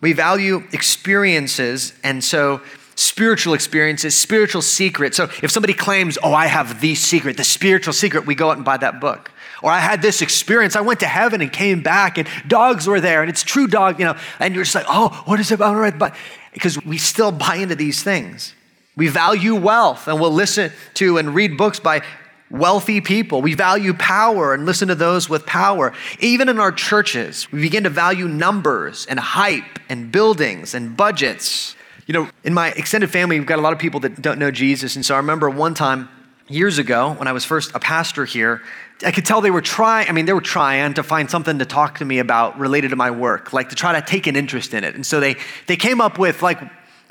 We 0.01 0.13
value 0.13 0.63
experiences, 0.73 1.93
and 2.05 2.23
so 2.23 2.63
spiritual 2.95 3.55
experiences, 3.55 4.15
spiritual 4.17 4.63
secrets. 4.63 5.17
So 5.17 5.29
if 5.43 5.51
somebody 5.51 5.75
claims, 5.75 6.19
oh, 6.23 6.33
I 6.33 6.47
have 6.47 6.81
the 6.81 6.95
secret, 6.95 7.37
the 7.37 7.45
spiritual 7.45 7.93
secret, 7.93 8.27
we 8.27 8.35
go 8.35 8.51
out 8.51 8.57
and 8.57 8.65
buy 8.65 8.77
that 8.79 9.01
book. 9.01 9.31
Or 9.63 9.71
I 9.71 9.79
had 9.79 10.03
this 10.03 10.21
experience. 10.21 10.77
I 10.77 10.83
went 10.83 11.01
to 11.01 11.07
heaven 11.07 11.41
and 11.41 11.51
came 11.51 11.83
back, 11.83 12.19
and 12.19 12.29
dogs 12.47 12.87
were 12.87 13.01
there, 13.01 13.23
and 13.23 13.31
it's 13.31 13.43
true 13.43 13.67
dog, 13.67 13.99
you 13.99 14.05
know. 14.05 14.17
And 14.39 14.55
you're 14.55 14.65
just 14.65 14.75
like, 14.75 14.87
oh, 14.89 15.23
what 15.25 15.41
is 15.41 15.51
it 15.51 15.55
about? 15.55 15.99
But 15.99 16.15
because 16.53 16.83
we 16.85 16.99
still 16.99 17.33
buy 17.33 17.57
into 17.57 17.75
these 17.75 18.03
things. 18.03 18.55
We 18.97 19.09
value 19.09 19.55
wealth, 19.55 20.07
and 20.07 20.21
we'll 20.21 20.33
listen 20.33 20.71
to 20.95 21.19
and 21.19 21.35
read 21.35 21.57
books 21.57 21.81
by 21.81 22.03
wealthy 22.51 23.01
people. 23.01 23.43
We 23.43 23.55
value 23.55 23.95
power 23.95 24.55
and 24.55 24.65
listen 24.65 24.89
to 24.89 24.95
those 24.95 25.29
with 25.29 25.47
power. 25.47 25.93
Even 26.21 26.49
in 26.49 26.61
our 26.61 26.71
churches, 26.71 27.51
we 27.51 27.61
begin 27.61 27.85
to 27.85 27.91
value 27.91 28.29
numbers 28.29 29.07
and 29.07 29.19
hype 29.19 29.81
and 29.89 30.13
buildings 30.13 30.75
and 30.75 30.97
budgets. 30.97 31.75
You 32.07 32.13
know, 32.15 32.29
in 32.43 32.53
my 32.53 32.71
extended 32.71 33.11
family, 33.11 33.39
we've 33.39 33.49
got 33.49 33.59
a 33.59 33.63
lot 33.63 33.73
of 33.73 33.79
people 33.79 34.01
that 34.01 34.21
don't 34.21 34.39
know 34.39 34.51
Jesus. 34.51 34.97
And 34.97 35.05
so 35.05 35.15
I 35.15 35.19
remember 35.19 35.49
one 35.49 35.75
time 35.75 36.09
years 36.49 36.79
ago 36.79 37.15
when 37.15 37.27
I 37.27 37.33
was 37.33 37.45
first 37.45 37.75
a 37.75 37.81
pastor 37.81 38.25
here, 38.25 38.63
I 39.05 39.11
could 39.11 39.25
tell 39.25 39.41
they 39.41 39.51
were 39.51 39.63
trying, 39.63 40.09
I 40.09 40.13
mean, 40.13 40.27
they 40.27 40.33
were 40.33 40.41
trying 40.41 40.95
to 40.95 41.03
find 41.03 41.31
something 41.31 41.59
to 41.59 41.65
talk 41.65 41.99
to 41.99 42.05
me 42.05 42.19
about 42.19 42.59
related 42.59 42.91
to 42.91 42.97
my 42.97 43.11
work, 43.11 43.53
like 43.53 43.71
to 43.71 43.75
try 43.75 43.99
to 43.99 44.07
take 44.07 44.27
an 44.27 44.37
interest 44.37 44.75
in 44.75 44.85
it. 44.85 44.95
And 44.95 45.05
so 45.05 45.21
they, 45.21 45.37
they 45.67 45.77
came 45.77 46.01
up 46.01 46.19
with 46.19 46.43
like 46.43 46.61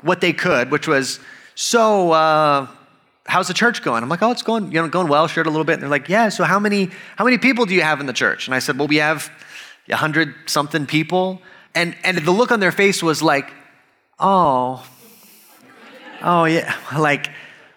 what 0.02 0.20
they 0.20 0.32
could, 0.32 0.70
which 0.70 0.86
was, 0.86 1.18
so, 1.56 2.12
uh, 2.12 2.68
how's 3.26 3.48
the 3.48 3.54
church 3.54 3.82
going? 3.82 4.02
I'm 4.02 4.08
like, 4.08 4.22
oh, 4.22 4.30
it's 4.30 4.42
going, 4.42 4.70
you 4.70 4.80
know, 4.80 4.88
going 4.88 5.08
well, 5.08 5.26
shared 5.26 5.46
a 5.46 5.50
little 5.50 5.64
bit. 5.64 5.74
And 5.74 5.82
they're 5.82 5.90
like, 5.90 6.08
yeah, 6.08 6.28
so 6.28 6.44
how 6.44 6.58
many, 6.58 6.90
how 7.16 7.24
many 7.24 7.38
people 7.38 7.66
do 7.66 7.74
you 7.74 7.82
have 7.82 8.00
in 8.00 8.06
the 8.06 8.12
church? 8.12 8.46
And 8.46 8.54
I 8.54 8.58
said, 8.58 8.78
well, 8.78 8.88
we 8.88 8.96
have 8.96 9.30
a 9.88 9.96
hundred 9.96 10.34
something 10.46 10.86
people. 10.86 11.40
And, 11.74 11.96
and 12.04 12.18
the 12.18 12.30
look 12.30 12.52
on 12.52 12.60
their 12.60 12.72
face 12.72 13.02
was 13.02 13.22
like, 13.22 13.50
oh, 14.18 14.86
oh 16.22 16.44
yeah, 16.44 16.74
like, 16.96 17.30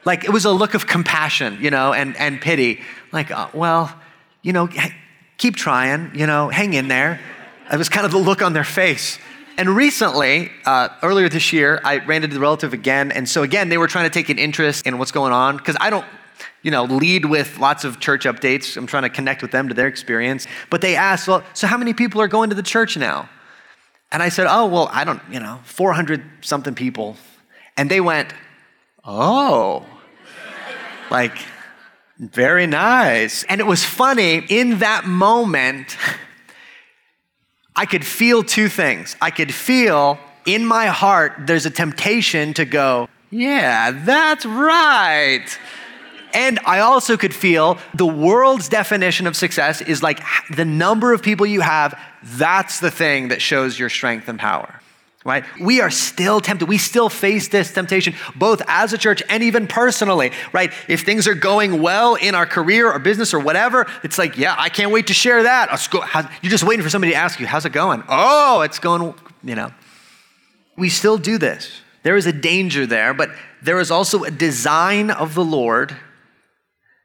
like 0.05 0.23
it 0.23 0.31
was 0.31 0.45
a 0.45 0.51
look 0.51 0.73
of 0.73 0.87
compassion, 0.87 1.57
you 1.61 1.69
know, 1.69 1.93
and, 1.93 2.15
and 2.17 2.41
pity. 2.41 2.81
Like, 3.11 3.31
uh, 3.31 3.49
well, 3.53 3.93
you 4.41 4.53
know, 4.53 4.69
keep 5.37 5.55
trying, 5.55 6.11
you 6.13 6.27
know, 6.27 6.49
hang 6.49 6.73
in 6.73 6.87
there. 6.87 7.19
It 7.71 7.77
was 7.77 7.89
kind 7.89 8.05
of 8.05 8.11
the 8.11 8.17
look 8.17 8.41
on 8.41 8.53
their 8.53 8.63
face. 8.63 9.19
And 9.57 9.69
recently, 9.69 10.51
uh, 10.65 10.89
earlier 11.01 11.29
this 11.29 11.51
year, 11.51 11.81
I 11.83 11.97
ran 11.97 12.23
into 12.23 12.35
the 12.35 12.39
relative 12.39 12.73
again. 12.73 13.11
And 13.11 13.27
so, 13.27 13.41
again, 13.41 13.69
they 13.69 13.77
were 13.79 13.87
trying 13.87 14.05
to 14.05 14.13
take 14.13 14.29
an 14.29 14.37
interest 14.37 14.85
in 14.85 14.99
what's 14.99 15.11
going 15.11 15.33
on 15.33 15.57
because 15.57 15.75
I 15.79 15.89
don't, 15.89 16.05
you 16.61 16.69
know, 16.69 16.83
lead 16.83 17.25
with 17.25 17.57
lots 17.57 17.83
of 17.83 17.99
church 17.99 18.25
updates. 18.25 18.77
I'm 18.77 18.85
trying 18.85 19.03
to 19.03 19.09
connect 19.09 19.41
with 19.41 19.51
them 19.51 19.67
to 19.67 19.73
their 19.73 19.87
experience. 19.87 20.45
But 20.69 20.81
they 20.81 20.95
asked, 20.95 21.27
well, 21.27 21.43
so 21.53 21.65
how 21.65 21.77
many 21.77 21.93
people 21.93 22.21
are 22.21 22.27
going 22.27 22.49
to 22.51 22.55
the 22.55 22.63
church 22.63 22.97
now? 22.97 23.29
And 24.11 24.23
I 24.23 24.29
said, 24.29 24.47
oh, 24.49 24.65
well, 24.67 24.89
I 24.91 25.03
don't, 25.03 25.21
you 25.31 25.39
know, 25.39 25.59
400 25.65 26.23
something 26.41 26.75
people. 26.75 27.17
And 27.75 27.91
they 27.91 28.01
went, 28.01 28.33
oh, 29.03 29.85
like, 31.11 31.37
Very 32.19 32.65
nice. 32.65 33.43
And 33.43 33.61
it 33.61 33.67
was 33.67 33.83
funny, 33.83 34.43
in 34.49 34.79
that 34.79 35.05
moment, 35.05 35.95
I 37.75 37.85
could 37.85 38.03
feel 38.03 38.43
two 38.43 38.69
things. 38.69 39.15
I 39.21 39.29
could 39.29 39.53
feel 39.53 40.17
in 40.45 40.65
my 40.65 40.87
heart 40.87 41.33
there's 41.45 41.67
a 41.67 41.69
temptation 41.69 42.55
to 42.55 42.65
go, 42.65 43.07
yeah, 43.29 43.91
that's 43.91 44.45
right. 44.45 45.45
And 46.37 46.59
I 46.67 46.81
also 46.81 47.17
could 47.17 47.33
feel 47.33 47.79
the 47.95 48.05
world's 48.05 48.69
definition 48.69 49.25
of 49.25 49.35
success 49.35 49.81
is 49.81 50.03
like 50.03 50.21
the 50.55 50.65
number 50.65 51.11
of 51.11 51.23
people 51.23 51.47
you 51.47 51.61
have, 51.61 51.99
that's 52.23 52.79
the 52.79 52.91
thing 52.91 53.29
that 53.29 53.41
shows 53.41 53.77
your 53.79 53.89
strength 53.89 54.29
and 54.29 54.39
power 54.39 54.79
right? 55.25 55.43
We 55.59 55.81
are 55.81 55.89
still 55.89 56.39
tempted. 56.39 56.69
We 56.69 56.77
still 56.77 57.09
face 57.09 57.49
this 57.49 57.73
temptation, 57.73 58.15
both 58.37 58.61
as 58.65 58.93
a 58.93 58.97
church 58.97 59.21
and 59.27 59.43
even 59.43 59.67
personally, 59.67 60.31
right? 60.53 60.71
If 60.87 61.01
things 61.01 61.27
are 61.27 61.33
going 61.33 61.81
well 61.81 62.15
in 62.15 62.33
our 62.33 62.45
career 62.45 62.89
or 62.89 62.97
business 62.97 63.33
or 63.33 63.39
whatever, 63.41 63.87
it's 64.05 64.17
like, 64.17 64.37
yeah, 64.37 64.55
I 64.57 64.69
can't 64.69 64.89
wait 64.89 65.07
to 65.07 65.13
share 65.13 65.43
that. 65.43 65.67
You're 66.41 66.49
just 66.49 66.63
waiting 66.63 66.81
for 66.81 66.89
somebody 66.89 67.11
to 67.11 67.17
ask 67.17 67.41
you, 67.41 67.45
how's 67.45 67.65
it 67.65 67.73
going? 67.73 68.03
Oh, 68.07 68.61
it's 68.61 68.79
going, 68.79 69.15
you 69.43 69.55
know. 69.55 69.73
We 70.77 70.87
still 70.87 71.17
do 71.17 71.37
this. 71.37 71.81
There 72.03 72.15
is 72.15 72.25
a 72.25 72.31
danger 72.31 72.85
there, 72.85 73.13
but 73.13 73.29
there 73.61 73.81
is 73.81 73.91
also 73.91 74.23
a 74.23 74.31
design 74.31 75.11
of 75.11 75.33
the 75.33 75.43
Lord 75.43 75.93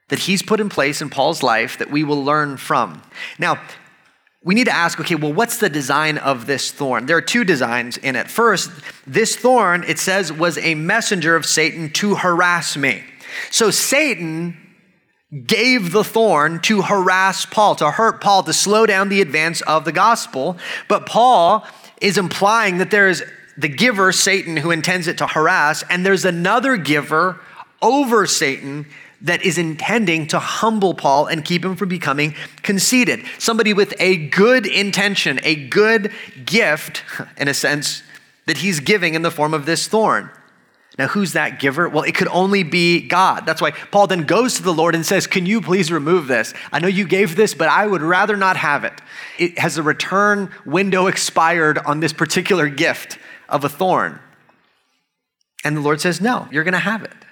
that 0.09 0.19
He's 0.19 0.43
put 0.43 0.59
in 0.59 0.69
place 0.69 1.01
in 1.01 1.09
Paul's 1.09 1.43
life 1.43 1.77
that 1.77 1.89
we 1.89 2.03
will 2.03 2.23
learn 2.23 2.57
from. 2.57 3.01
Now, 3.39 3.59
we 4.43 4.55
need 4.55 4.65
to 4.65 4.75
ask 4.75 4.99
okay, 4.99 5.15
well, 5.15 5.33
what's 5.33 5.57
the 5.57 5.69
design 5.69 6.17
of 6.17 6.45
this 6.45 6.71
thorn? 6.71 7.05
There 7.05 7.17
are 7.17 7.21
two 7.21 7.43
designs 7.43 7.97
in 7.97 8.15
it. 8.15 8.29
First, 8.29 8.71
this 9.07 9.35
thorn, 9.35 9.83
it 9.87 9.99
says, 9.99 10.31
was 10.31 10.57
a 10.57 10.75
messenger 10.75 11.35
of 11.35 11.45
Satan 11.45 11.89
to 11.93 12.15
harass 12.15 12.75
me. 12.75 13.03
So 13.51 13.71
Satan 13.71 14.57
gave 15.47 15.91
the 15.91 16.03
thorn 16.03 16.59
to 16.59 16.83
harass 16.83 17.45
Paul, 17.45 17.75
to 17.75 17.89
hurt 17.89 18.21
Paul, 18.21 18.43
to 18.43 18.53
slow 18.53 18.85
down 18.85 19.09
the 19.09 19.21
advance 19.21 19.61
of 19.61 19.85
the 19.85 19.91
gospel. 19.91 20.57
But 20.87 21.05
Paul 21.05 21.65
is 22.01 22.17
implying 22.17 22.77
that 22.77 22.91
there 22.91 23.07
is 23.07 23.23
the 23.57 23.69
giver, 23.69 24.11
Satan, 24.11 24.57
who 24.57 24.71
intends 24.71 25.07
it 25.07 25.17
to 25.19 25.27
harass, 25.27 25.83
and 25.89 26.05
there's 26.05 26.25
another 26.25 26.75
giver 26.77 27.39
over 27.81 28.25
Satan 28.27 28.85
that 29.23 29.43
is 29.43 29.57
intending 29.57 30.27
to 30.27 30.39
humble 30.39 30.93
Paul 30.93 31.27
and 31.27 31.43
keep 31.43 31.63
him 31.63 31.75
from 31.75 31.89
becoming 31.89 32.35
conceited. 32.61 33.25
Somebody 33.39 33.73
with 33.73 33.93
a 33.99 34.27
good 34.27 34.67
intention, 34.67 35.39
a 35.43 35.55
good 35.55 36.11
gift, 36.45 37.03
in 37.37 37.47
a 37.47 37.53
sense, 37.53 38.03
that 38.45 38.57
he's 38.57 38.79
giving 38.81 39.13
in 39.13 39.21
the 39.21 39.31
form 39.31 39.53
of 39.53 39.65
this 39.65 39.87
thorn. 39.87 40.29
Now, 40.97 41.07
who's 41.07 41.33
that 41.33 41.59
giver? 41.59 41.89
Well, 41.89 42.03
it 42.03 42.13
could 42.13 42.27
only 42.27 42.61
be 42.61 43.07
God. 43.07 43.47
That's 43.47 43.61
why 43.61 43.71
Paul 43.71 44.05
then 44.05 44.23
goes 44.23 44.55
to 44.55 44.63
the 44.63 44.73
Lord 44.73 44.93
and 44.93 45.03
says, 45.03 45.25
Can 45.25 45.47
you 45.47 45.59
please 45.59 45.91
remove 45.91 46.27
this? 46.27 46.53
I 46.71 46.79
know 46.79 46.87
you 46.87 47.07
gave 47.07 47.35
this, 47.35 47.55
but 47.55 47.67
I 47.67 47.87
would 47.87 48.03
rather 48.03 48.37
not 48.37 48.57
have 48.57 48.83
it. 48.83 48.93
It 49.39 49.57
has 49.57 49.79
a 49.79 49.83
return 49.83 50.51
window 50.65 51.07
expired 51.07 51.79
on 51.79 51.99
this 51.99 52.13
particular 52.13 52.69
gift 52.69 53.17
of 53.49 53.63
a 53.63 53.69
thorn. 53.69 54.19
And 55.63 55.75
the 55.75 55.81
Lord 55.81 55.99
says, 55.99 56.21
No, 56.21 56.47
you're 56.51 56.63
going 56.63 56.73
to 56.73 56.79
have 56.79 57.03
it. 57.03 57.22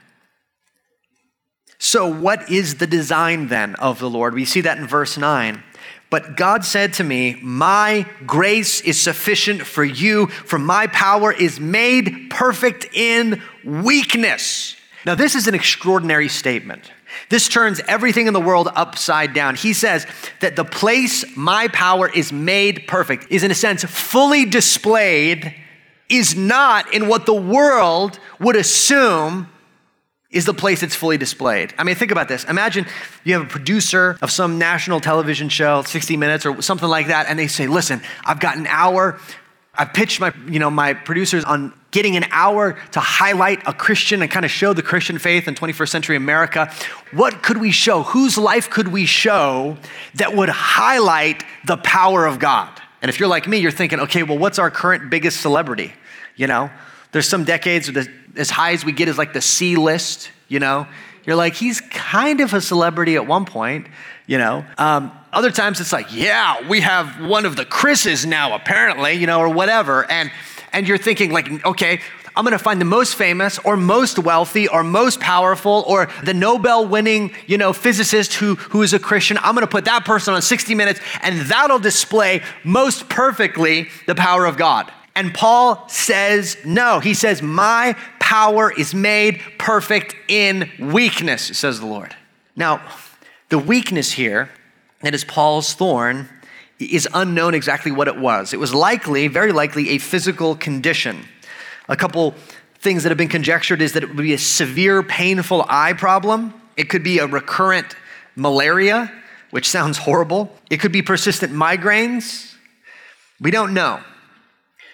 So, 1.84 2.06
what 2.06 2.52
is 2.52 2.76
the 2.76 2.86
design 2.86 3.48
then 3.48 3.74
of 3.78 3.98
the 3.98 4.08
Lord? 4.08 4.36
We 4.36 4.46
see 4.46 4.62
that 4.62 4.78
in 4.78 4.86
verse 4.86 5.18
9. 5.18 5.64
But 6.12 6.38
God 6.38 6.64
said 6.64 6.94
to 6.94 7.04
me, 7.04 7.40
My 7.42 8.06
grace 8.28 8.82
is 8.82 9.02
sufficient 9.02 9.64
for 9.64 9.84
you, 9.84 10.28
for 10.28 10.60
my 10.60 10.86
power 10.86 11.34
is 11.34 11.60
made 11.60 12.30
perfect 12.30 12.86
in 12.94 13.42
weakness. 13.66 14.76
Now, 15.08 15.16
this 15.16 15.34
is 15.34 15.48
an 15.48 15.56
extraordinary 15.56 16.30
statement. 16.30 16.92
This 17.30 17.50
turns 17.50 17.82
everything 17.88 18.28
in 18.28 18.34
the 18.34 18.40
world 18.40 18.70
upside 18.76 19.34
down. 19.34 19.56
He 19.56 19.74
says 19.74 20.06
that 20.40 20.56
the 20.56 20.64
place 20.64 21.26
my 21.36 21.68
power 21.70 22.08
is 22.08 22.32
made 22.32 22.84
perfect 22.88 23.26
is, 23.32 23.42
in 23.42 23.50
a 23.50 23.56
sense, 23.56 23.84
fully 23.86 24.46
displayed, 24.46 25.56
is 26.10 26.36
not 26.36 26.94
in 26.94 27.08
what 27.08 27.26
the 27.26 27.34
world 27.34 28.20
would 28.40 28.56
assume 28.56 29.48
is 30.32 30.46
the 30.46 30.54
place 30.54 30.82
it's 30.82 30.96
fully 30.96 31.18
displayed. 31.18 31.74
I 31.78 31.84
mean, 31.84 31.96
think 31.96 32.12
about 32.12 32.28
this. 32.28 32.46
Imagine 32.46 32.86
you 33.24 33.34
have 33.34 33.44
a 33.44 33.50
producer 33.50 34.18
of 34.22 34.32
some 34.32 34.58
national 34.58 35.02
television 35.02 35.50
show, 35.50 35.84
60 35.84 36.18
Minutes 36.18 36.46
or 36.46 36.62
something 36.62 36.88
like 36.88 37.08
that, 37.08 37.28
and 37.28 37.38
they 37.38 37.48
say, 37.48 37.68
listen, 37.68 38.02
I've 38.24 38.40
got 38.40 38.58
an 38.58 38.68
hour. 38.68 39.20
I've 39.76 39.94
pitched 39.94 40.20
my, 40.20 40.34
you 40.48 40.60
know, 40.60 40.70
my 40.70 40.94
producers 40.94 41.44
on 41.44 41.74
getting 41.92 42.16
an 42.16 42.26
hour 42.32 42.78
to 42.92 43.00
highlight 43.02 43.62
a 43.68 43.74
Christian 43.74 44.22
and 44.22 44.32
kind 44.32 44.46
of 44.46 44.52
show 44.52 44.74
the 44.74 44.82
Christian 44.82 45.20
faith 45.20 45.48
in 45.48 45.56
21st 45.56 45.90
century 45.90 46.16
America. 46.16 46.72
What 47.12 47.44
could 47.44 47.58
we 47.58 47.72
show? 47.72 48.04
Whose 48.04 48.38
life 48.38 48.70
could 48.70 48.88
we 48.88 49.06
show 49.06 49.78
that 50.16 50.36
would 50.36 50.50
highlight 50.50 51.44
the 51.66 51.78
power 51.78 52.26
of 52.26 52.40
God? 52.40 52.70
And 53.02 53.10
if 53.10 53.20
you're 53.20 53.30
like 53.30 53.48
me, 53.48 53.58
you're 53.58 53.72
thinking, 53.72 54.00
okay, 54.02 54.24
well, 54.24 54.38
what's 54.38 54.60
our 54.60 54.72
current 54.72 55.10
biggest 55.10 55.42
celebrity? 55.42 55.94
You 56.38 56.48
know, 56.48 56.70
there's 57.12 57.28
some 57.28 57.44
decades 57.44 57.92
as 58.36 58.50
high 58.50 58.72
as 58.74 58.86
we 58.86 58.92
get 58.92 59.08
is 59.08 59.18
like 59.18 59.34
the 59.34 59.42
C 59.42 59.76
list, 59.76 60.32
you 60.48 60.60
know? 60.60 60.88
You're 61.26 61.36
like, 61.36 61.54
he's 61.54 61.82
kind 61.82 62.42
of 62.42 62.54
a 62.54 62.62
celebrity 62.62 63.16
at 63.16 63.28
one 63.28 63.46
point, 63.46 63.88
you 64.26 64.38
know? 64.38 64.66
Um, 64.78 65.12
other 65.32 65.52
times 65.52 65.80
it's 65.80 65.94
like, 65.94 66.14
yeah, 66.14 66.68
we 66.68 66.82
have 66.82 67.24
one 67.26 67.46
of 67.46 67.56
the 67.56 67.66
Chris's 67.66 68.26
now, 68.26 68.56
apparently, 68.56 69.14
you 69.14 69.28
know, 69.28 69.40
or 69.40 69.50
whatever. 69.50 70.10
And, 70.10 70.32
and 70.74 70.88
you're 70.88 70.98
thinking, 70.98 71.32
like, 71.32 71.66
okay, 71.66 72.02
I'm 72.36 72.46
going 72.46 72.58
to 72.58 72.64
find 72.64 72.80
the 72.80 72.86
most 72.86 73.16
famous 73.16 73.60
or 73.60 73.76
most 73.76 74.18
wealthy 74.18 74.68
or 74.68 74.84
most 74.84 75.20
powerful 75.20 75.84
or 75.86 76.10
the 76.24 76.34
Nobel 76.34 76.88
winning, 76.88 77.34
you 77.46 77.58
know, 77.58 77.74
physicist 77.74 78.34
who, 78.34 78.56
who 78.56 78.82
is 78.84 78.94
a 78.94 79.00
Christian. 79.00 79.38
I'm 79.40 79.54
going 79.54 79.68
to 79.68 79.72
put 79.72 79.86
that 79.86 80.06
person 80.06 80.34
on 80.34 80.42
60 80.42 80.74
minutes 80.74 81.02
and 81.22 81.42
that'll 81.42 81.80
display 81.80 82.42
most 82.64 83.10
perfectly 83.10 83.90
the 84.08 84.16
power 84.16 84.46
of 84.46 84.56
God. 84.56 84.92
And 85.14 85.34
Paul 85.34 85.88
says 85.90 86.58
no. 86.64 87.00
He 87.00 87.14
says, 87.14 87.42
My 87.42 87.98
power 88.32 88.72
is 88.72 88.94
made 88.96 89.42
perfect 89.58 90.16
in 90.30 90.72
weakness, 90.80 91.48
says 91.48 91.82
the 91.82 91.86
Lord. 91.86 92.16
Now, 92.56 92.82
the 93.50 93.60
weakness 93.60 94.14
here, 94.14 94.50
that 95.02 95.14
is 95.14 95.26
Paul's 95.26 95.74
thorn, 95.74 96.30
is 96.80 97.10
unknown 97.14 97.54
exactly 97.54 97.92
what 97.92 98.08
it 98.08 98.16
was. 98.16 98.54
It 98.54 98.58
was 98.58 98.74
likely, 98.74 99.28
very 99.28 99.52
likely, 99.52 99.90
a 99.90 99.98
physical 99.98 100.56
condition. 100.56 101.26
A 101.90 101.98
couple 101.98 102.34
things 102.80 103.04
that 103.04 103.10
have 103.10 103.18
been 103.18 103.28
conjectured 103.28 103.82
is 103.82 103.92
that 103.94 104.04
it 104.04 104.08
would 104.08 104.24
be 104.24 104.34
a 104.34 104.38
severe, 104.38 105.04
painful 105.04 105.66
eye 105.68 105.92
problem. 105.92 106.54
It 106.78 106.86
could 106.86 107.04
be 107.04 107.20
a 107.20 107.28
recurrent 107.28 107.98
malaria, 108.38 109.12
which 109.50 109.68
sounds 109.68 109.98
horrible. 109.98 110.56
It 110.70 110.78
could 110.78 110.94
be 110.94 111.02
persistent 111.02 111.52
migraines. 111.52 112.56
We 113.42 113.52
don't 113.52 113.74
know. 113.74 114.00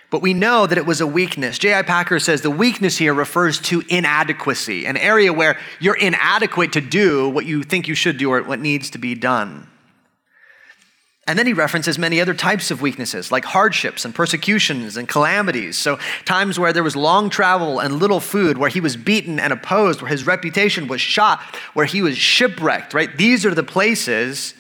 But 0.10 0.22
we 0.22 0.34
know 0.34 0.66
that 0.66 0.78
it 0.78 0.86
was 0.86 1.02
a 1.02 1.08
weakness. 1.08 1.58
J.I. 1.58 1.82
Packer 1.82 2.20
says 2.20 2.42
the 2.42 2.50
weakness 2.50 2.98
here 2.98 3.14
refers 3.14 3.60
to 3.62 3.84
inadequacy, 3.90 4.86
an 4.86 4.96
area 4.96 5.34
where 5.34 5.60
you're 5.80 5.98
inadequate 5.98 6.74
to 6.74 6.82
do 6.82 7.28
what 7.30 7.46
you 7.46 7.64
think 7.64 7.88
you 7.88 7.96
should 7.96 8.18
do 8.18 8.32
or 8.32 8.42
what 8.44 8.60
needs 8.60 8.90
to 8.92 8.98
be 8.98 9.16
done. 9.16 9.68
And 11.28 11.38
then 11.38 11.46
he 11.46 11.52
references 11.52 12.00
many 12.00 12.22
other 12.22 12.34
types 12.34 12.72
of 12.72 12.82
weaknesses, 12.82 13.34
like 13.34 13.44
hardships 13.44 14.06
and 14.06 14.16
persecutions 14.16 14.96
and 14.96 15.10
calamities. 15.10 15.78
So, 15.78 16.00
times 16.24 16.58
where 16.58 16.72
there 16.72 16.84
was 16.84 16.96
long 16.96 17.30
travel 17.30 17.80
and 17.80 18.00
little 18.00 18.22
food, 18.22 18.58
where 18.58 18.70
he 18.70 18.80
was 18.80 18.96
beaten 18.96 19.38
and 19.38 19.52
opposed, 19.52 20.02
where 20.02 20.10
his 20.10 20.26
reputation 20.26 20.88
was 20.88 21.02
shot, 21.02 21.42
where 21.74 21.86
he 21.86 22.02
was 22.02 22.18
shipwrecked, 22.18 22.94
right? 22.94 23.16
These 23.18 23.46
are 23.46 23.54
the 23.54 23.62
places 23.62 24.54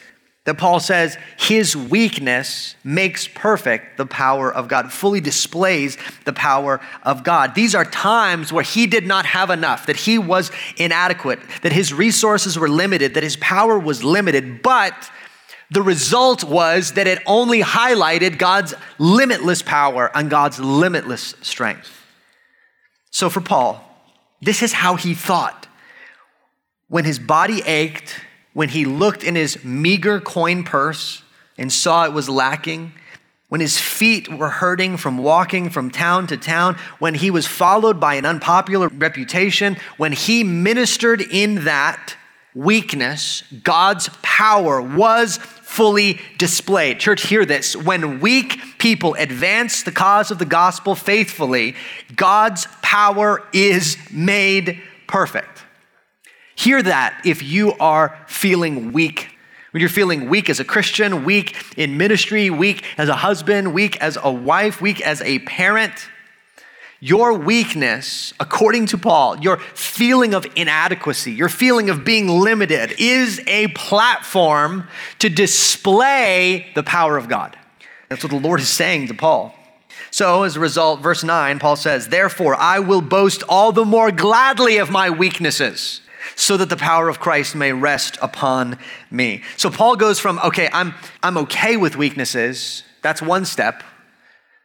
that 0.47 0.57
Paul 0.57 0.79
says 0.79 1.17
his 1.37 1.75
weakness 1.75 2.75
makes 2.81 3.27
perfect 3.27 3.97
the 3.97 4.05
power 4.05 4.49
of 4.49 4.69
God, 4.69 4.93
fully 4.93 5.19
displays 5.19 5.97
the 6.23 6.31
power 6.31 6.79
of 7.03 7.25
God. 7.25 7.53
These 7.53 7.75
are 7.75 7.83
times 7.83 8.53
where 8.53 8.63
he 8.63 8.87
did 8.87 9.05
not 9.05 9.25
have 9.25 9.49
enough, 9.49 9.87
that 9.87 9.97
he 9.97 10.17
was 10.17 10.49
inadequate, 10.77 11.39
that 11.63 11.73
his 11.73 11.93
resources 11.93 12.57
were 12.57 12.69
limited, 12.69 13.15
that 13.15 13.23
his 13.23 13.35
power 13.35 13.77
was 13.77 14.05
limited, 14.05 14.61
but 14.61 15.11
the 15.69 15.81
result 15.81 16.45
was 16.45 16.93
that 16.93 17.07
it 17.07 17.21
only 17.25 17.59
highlighted 17.59 18.37
God's 18.37 18.73
limitless 18.99 19.61
power 19.61 20.09
and 20.15 20.29
God's 20.29 20.61
limitless 20.61 21.35
strength. 21.41 21.91
So 23.11 23.29
for 23.29 23.41
Paul, 23.41 23.83
this 24.41 24.63
is 24.63 24.71
how 24.71 24.95
he 24.95 25.13
thought. 25.13 25.67
When 26.87 27.03
his 27.03 27.19
body 27.19 27.61
ached, 27.65 28.21
when 28.57 28.69
he 28.69 28.85
looked 28.85 29.23
in 29.23 29.35
his 29.35 29.63
meager 29.63 30.19
coin 30.19 30.63
purse 30.63 31.21
and 31.59 31.71
saw 31.71 32.05
it 32.05 32.11
was 32.11 32.27
lacking, 32.27 32.91
when 33.49 33.61
his 33.61 33.79
feet 33.79 34.27
were 34.33 34.49
hurting 34.49 34.97
from 34.97 35.19
walking 35.19 35.69
from 35.69 35.91
town 35.91 36.25
to 36.25 36.35
town, 36.35 36.75
when 36.97 37.13
he 37.13 37.29
was 37.29 37.45
followed 37.45 37.99
by 37.99 38.15
an 38.15 38.25
unpopular 38.25 38.87
reputation, 38.87 39.77
when 39.97 40.11
he 40.11 40.43
ministered 40.43 41.21
in 41.21 41.65
that 41.65 42.15
weakness, 42.55 43.43
God's 43.61 44.09
power 44.23 44.81
was 44.81 45.37
fully 45.37 46.19
displayed. 46.39 46.99
Church, 46.99 47.27
hear 47.27 47.45
this. 47.45 47.75
When 47.75 48.19
weak 48.19 48.59
people 48.79 49.13
advance 49.19 49.83
the 49.83 49.91
cause 49.91 50.31
of 50.31 50.39
the 50.39 50.45
gospel 50.45 50.95
faithfully, 50.95 51.75
God's 52.15 52.65
power 52.81 53.43
is 53.53 53.97
made 54.11 54.81
perfect. 55.05 55.56
Hear 56.57 56.81
that 56.81 57.21
if 57.23 57.43
you 57.43 57.73
are 57.73 58.17
feeling 58.27 58.91
weak. 58.91 59.37
When 59.71 59.81
you're 59.81 59.89
feeling 59.89 60.27
weak 60.27 60.49
as 60.49 60.59
a 60.59 60.65
Christian, 60.65 61.23
weak 61.23 61.55
in 61.77 61.97
ministry, 61.97 62.49
weak 62.49 62.83
as 62.97 63.09
a 63.09 63.15
husband, 63.15 63.73
weak 63.73 63.95
as 64.01 64.17
a 64.21 64.31
wife, 64.31 64.81
weak 64.81 64.99
as 65.01 65.21
a 65.21 65.37
parent, 65.39 66.09
your 66.99 67.33
weakness, 67.37 68.33
according 68.39 68.87
to 68.87 68.97
Paul, 68.97 69.37
your 69.37 69.57
feeling 69.57 70.33
of 70.33 70.47
inadequacy, 70.55 71.31
your 71.31 71.49
feeling 71.49 71.91
of 71.91 72.03
being 72.03 72.27
limited, 72.27 72.95
is 72.97 73.39
a 73.45 73.67
platform 73.67 74.87
to 75.19 75.29
display 75.29 76.65
the 76.73 76.81
power 76.81 77.17
of 77.17 77.29
God. 77.29 77.55
That's 78.09 78.23
what 78.23 78.31
the 78.31 78.39
Lord 78.39 78.61
is 78.61 78.69
saying 78.69 79.07
to 79.09 79.13
Paul. 79.13 79.53
So, 80.09 80.41
as 80.41 80.55
a 80.55 80.59
result, 80.59 81.01
verse 81.01 81.23
9, 81.23 81.59
Paul 81.59 81.75
says, 81.75 82.07
Therefore, 82.07 82.55
I 82.55 82.79
will 82.79 83.01
boast 83.01 83.43
all 83.47 83.71
the 83.71 83.85
more 83.85 84.11
gladly 84.11 84.77
of 84.77 84.89
my 84.89 85.11
weaknesses, 85.11 86.01
so 86.35 86.57
that 86.57 86.69
the 86.69 86.77
power 86.77 87.09
of 87.09 87.19
Christ 87.19 87.55
may 87.55 87.73
rest 87.73 88.17
upon 88.21 88.77
me. 89.11 89.43
So, 89.57 89.69
Paul 89.69 89.95
goes 89.95 90.19
from, 90.19 90.39
okay, 90.39 90.69
I'm, 90.73 90.93
I'm 91.23 91.37
okay 91.39 91.77
with 91.77 91.97
weaknesses. 91.97 92.83
That's 93.01 93.21
one 93.21 93.45
step. 93.45 93.83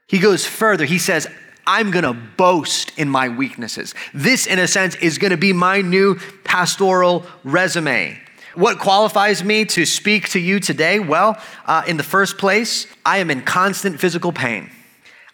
He 0.06 0.18
goes 0.18 0.44
further. 0.46 0.84
He 0.84 0.98
says, 0.98 1.26
I'm 1.66 1.90
going 1.90 2.04
to 2.04 2.12
boast 2.12 2.98
in 2.98 3.08
my 3.08 3.28
weaknesses. 3.28 3.94
This, 4.12 4.46
in 4.46 4.58
a 4.58 4.66
sense, 4.66 4.96
is 4.96 5.18
going 5.18 5.30
to 5.30 5.36
be 5.36 5.52
my 5.52 5.80
new 5.80 6.16
pastoral 6.44 7.24
resume. 7.44 8.20
What 8.54 8.78
qualifies 8.78 9.42
me 9.42 9.64
to 9.66 9.86
speak 9.86 10.28
to 10.30 10.40
you 10.40 10.60
today? 10.60 10.98
Well, 10.98 11.40
uh, 11.64 11.84
in 11.86 11.96
the 11.96 12.02
first 12.02 12.36
place, 12.36 12.86
I 13.06 13.18
am 13.18 13.30
in 13.30 13.42
constant 13.42 14.00
physical 14.00 14.32
pain. 14.32 14.70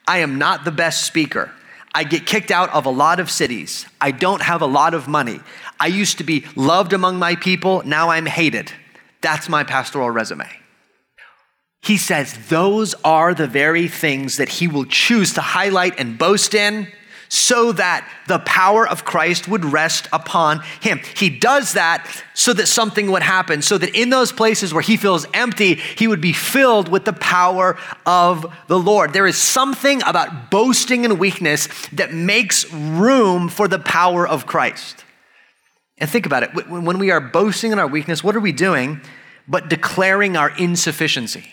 I 0.06 0.18
am 0.18 0.38
not 0.38 0.64
the 0.64 0.70
best 0.70 1.04
speaker. 1.04 1.50
I 1.94 2.04
get 2.04 2.26
kicked 2.26 2.50
out 2.50 2.73
of 2.73 2.87
a 2.87 2.90
lot 2.90 3.18
of 3.18 3.30
cities. 3.30 3.87
I 4.00 4.12
don't 4.12 4.42
have 4.42 4.62
a 4.62 4.66
lot 4.66 4.94
of 4.94 5.08
money. 5.08 5.40
I 5.80 5.87
used 5.87 6.18
to 6.18 6.25
be 6.25 6.44
loved 6.56 6.92
among 6.92 7.18
my 7.18 7.37
people. 7.37 7.82
Now 7.85 8.11
I'm 8.11 8.26
hated. 8.26 8.73
That's 9.20 9.49
my 9.49 9.64
pastoral 9.64 10.11
resume. 10.11 10.49
He 11.82 11.97
says 11.97 12.49
those 12.49 12.94
are 13.04 13.35
the 13.35 13.47
very 13.47 13.88
things 13.88 14.37
that 14.37 14.49
he 14.49 14.68
will 14.68 14.85
choose 14.85 15.35
to 15.35 15.40
highlight 15.40 15.99
and 15.99 16.18
boast 16.18 16.54
in 16.54 16.88
so 17.28 17.73
that 17.73 18.11
the 18.26 18.38
power 18.40 18.88
of 18.88 19.04
Christ 19.04 19.49
would 19.49 19.64
rest 19.64 20.08
upon 20.12 20.61
him. 20.80 21.00
He 21.14 21.28
does 21.30 21.75
that 21.75 22.06
so 22.35 22.52
that 22.54 22.66
something 22.66 23.11
would 23.11 23.23
happen, 23.23 23.61
so 23.62 23.76
that 23.78 23.94
in 23.94 24.11
those 24.11 24.32
places 24.32 24.73
where 24.73 24.82
he 24.82 24.97
feels 24.97 25.26
empty, 25.35 25.75
he 25.75 26.08
would 26.08 26.20
be 26.20 26.32
filled 26.32 26.88
with 26.88 27.04
the 27.04 27.12
power 27.12 27.76
of 28.06 28.47
the 28.66 28.78
Lord. 28.78 29.12
There 29.12 29.26
is 29.26 29.37
something 29.37 30.02
about 30.06 30.50
boasting 30.50 31.04
in 31.04 31.18
weakness 31.18 31.68
that 31.92 32.12
makes 32.14 32.70
room 32.73 33.49
for 33.49 33.68
the 33.68 33.78
power 33.78 34.26
of 34.26 34.47
Christ. 34.47 35.04
And 36.00 36.09
think 36.09 36.26
about 36.26 36.43
it 36.45 36.69
when 36.69 36.99
we 36.99 37.11
are 37.11 37.21
boasting 37.21 37.73
in 37.73 37.78
our 37.78 37.87
weakness, 37.87 38.23
what 38.23 38.37
are 38.37 38.40
we 38.40 38.52
doing 38.52 39.00
but 39.49 39.69
declaring 39.69 40.37
our 40.37 40.50
insufficiency? 40.50 41.45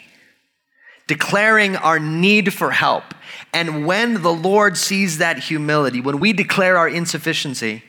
declaring 1.07 1.75
our 1.75 1.99
need 1.99 2.53
for 2.53 2.71
help. 2.71 3.13
And 3.53 3.85
when 3.85 4.21
the 4.21 4.33
Lord 4.33 4.77
sees 4.77 5.19
that 5.19 5.37
humility, 5.39 6.01
when 6.01 6.19
we 6.19 6.33
declare 6.33 6.77
our 6.77 6.89
insufficiency, 6.89 7.83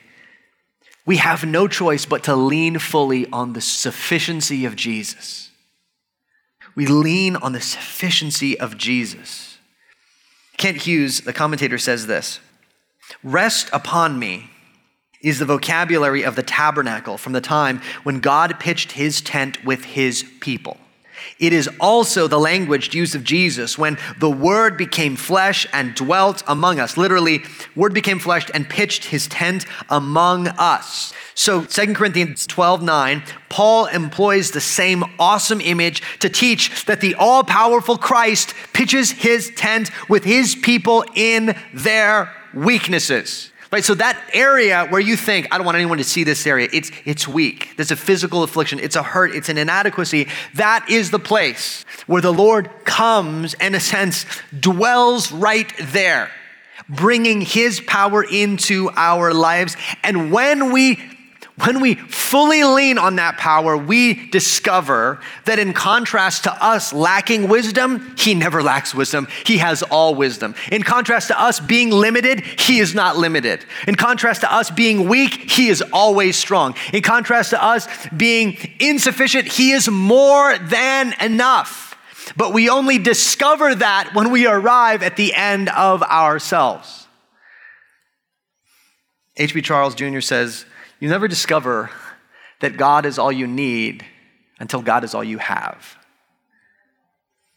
we 1.04 1.16
have 1.18 1.44
no 1.44 1.68
choice 1.68 2.04
but 2.04 2.24
to 2.24 2.36
lean 2.36 2.78
fully 2.78 3.26
on 3.30 3.52
the 3.52 3.60
sufficiency 3.60 4.64
of 4.64 4.76
Jesus. 4.76 5.50
We 6.74 6.86
lean 6.86 7.36
on 7.36 7.52
the 7.52 7.60
sufficiency 7.60 8.58
of 8.58 8.76
Jesus. 8.76 9.58
Kent 10.58 10.82
Hughes, 10.82 11.22
the 11.22 11.32
commentator, 11.32 11.78
says 11.78 12.06
this 12.06 12.40
Rest 13.22 13.70
upon 13.72 14.18
me 14.18 14.50
is 15.26 15.40
the 15.40 15.44
vocabulary 15.44 16.22
of 16.22 16.36
the 16.36 16.42
tabernacle 16.42 17.18
from 17.18 17.32
the 17.32 17.40
time 17.40 17.80
when 18.04 18.20
God 18.20 18.60
pitched 18.60 18.92
his 18.92 19.20
tent 19.20 19.64
with 19.64 19.84
his 19.84 20.24
people. 20.38 20.76
It 21.40 21.52
is 21.52 21.68
also 21.80 22.28
the 22.28 22.38
language 22.38 22.94
used 22.94 23.16
of 23.16 23.24
Jesus 23.24 23.76
when 23.76 23.98
the 24.20 24.30
Word 24.30 24.76
became 24.76 25.16
flesh 25.16 25.66
and 25.72 25.96
dwelt 25.96 26.44
among 26.46 26.78
us. 26.78 26.96
Literally, 26.96 27.42
Word 27.74 27.92
became 27.92 28.20
flesh 28.20 28.46
and 28.54 28.68
pitched 28.68 29.06
his 29.06 29.26
tent 29.26 29.66
among 29.90 30.46
us. 30.46 31.12
So 31.34 31.64
2 31.64 31.94
Corinthians 31.94 32.46
12 32.46 32.82
9, 32.82 33.22
Paul 33.48 33.86
employs 33.86 34.52
the 34.52 34.60
same 34.60 35.02
awesome 35.18 35.60
image 35.60 36.02
to 36.20 36.28
teach 36.28 36.84
that 36.84 37.00
the 37.00 37.16
all 37.16 37.42
powerful 37.42 37.98
Christ 37.98 38.54
pitches 38.72 39.10
his 39.10 39.50
tent 39.56 39.90
with 40.08 40.22
his 40.22 40.54
people 40.54 41.04
in 41.16 41.56
their 41.74 42.32
weaknesses. 42.54 43.50
Right, 43.72 43.84
so 43.84 43.94
that 43.94 44.20
area 44.32 44.86
where 44.90 45.00
you 45.00 45.16
think, 45.16 45.48
I 45.50 45.58
don't 45.58 45.64
want 45.64 45.76
anyone 45.76 45.98
to 45.98 46.04
see 46.04 46.22
this 46.22 46.46
area, 46.46 46.68
it's, 46.72 46.92
it's 47.04 47.26
weak. 47.26 47.74
There's 47.76 47.90
a 47.90 47.96
physical 47.96 48.44
affliction, 48.44 48.78
it's 48.78 48.94
a 48.94 49.02
hurt, 49.02 49.34
it's 49.34 49.48
an 49.48 49.58
inadequacy. 49.58 50.28
That 50.54 50.88
is 50.88 51.10
the 51.10 51.18
place 51.18 51.84
where 52.06 52.22
the 52.22 52.32
Lord 52.32 52.70
comes 52.84 53.54
in 53.54 53.74
a 53.74 53.80
sense, 53.80 54.24
dwells 54.58 55.32
right 55.32 55.72
there, 55.80 56.30
bringing 56.88 57.40
his 57.40 57.80
power 57.80 58.22
into 58.22 58.90
our 58.94 59.34
lives. 59.34 59.76
And 60.04 60.30
when 60.30 60.72
we 60.72 61.15
when 61.64 61.80
we 61.80 61.94
fully 61.94 62.64
lean 62.64 62.98
on 62.98 63.16
that 63.16 63.38
power, 63.38 63.78
we 63.78 64.28
discover 64.28 65.20
that 65.46 65.58
in 65.58 65.72
contrast 65.72 66.44
to 66.44 66.52
us 66.52 66.92
lacking 66.92 67.48
wisdom, 67.48 68.14
he 68.18 68.34
never 68.34 68.62
lacks 68.62 68.94
wisdom. 68.94 69.26
He 69.46 69.56
has 69.58 69.82
all 69.82 70.14
wisdom. 70.14 70.54
In 70.70 70.82
contrast 70.82 71.28
to 71.28 71.40
us 71.40 71.58
being 71.58 71.90
limited, 71.90 72.40
he 72.40 72.78
is 72.78 72.94
not 72.94 73.16
limited. 73.16 73.64
In 73.88 73.94
contrast 73.94 74.42
to 74.42 74.52
us 74.52 74.70
being 74.70 75.08
weak, 75.08 75.50
he 75.50 75.68
is 75.68 75.82
always 75.94 76.36
strong. 76.36 76.74
In 76.92 77.02
contrast 77.02 77.50
to 77.50 77.64
us 77.64 77.88
being 78.14 78.58
insufficient, 78.78 79.48
he 79.48 79.70
is 79.72 79.88
more 79.88 80.58
than 80.58 81.14
enough. 81.22 81.96
But 82.36 82.52
we 82.52 82.68
only 82.68 82.98
discover 82.98 83.74
that 83.76 84.10
when 84.12 84.30
we 84.30 84.46
arrive 84.46 85.02
at 85.02 85.16
the 85.16 85.32
end 85.32 85.70
of 85.70 86.02
ourselves. 86.02 87.06
H.B. 89.38 89.62
Charles 89.62 89.94
Jr. 89.94 90.20
says, 90.20 90.65
you 91.00 91.08
never 91.08 91.28
discover 91.28 91.90
that 92.60 92.76
God 92.76 93.06
is 93.06 93.18
all 93.18 93.32
you 93.32 93.46
need 93.46 94.04
until 94.58 94.82
God 94.82 95.04
is 95.04 95.14
all 95.14 95.24
you 95.24 95.38
have. 95.38 95.96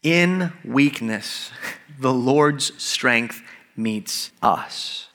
In 0.02 0.52
weakness, 0.64 1.50
the 1.98 2.12
Lord's 2.12 2.72
strength 2.82 3.42
meets 3.76 4.30
us. 4.42 5.08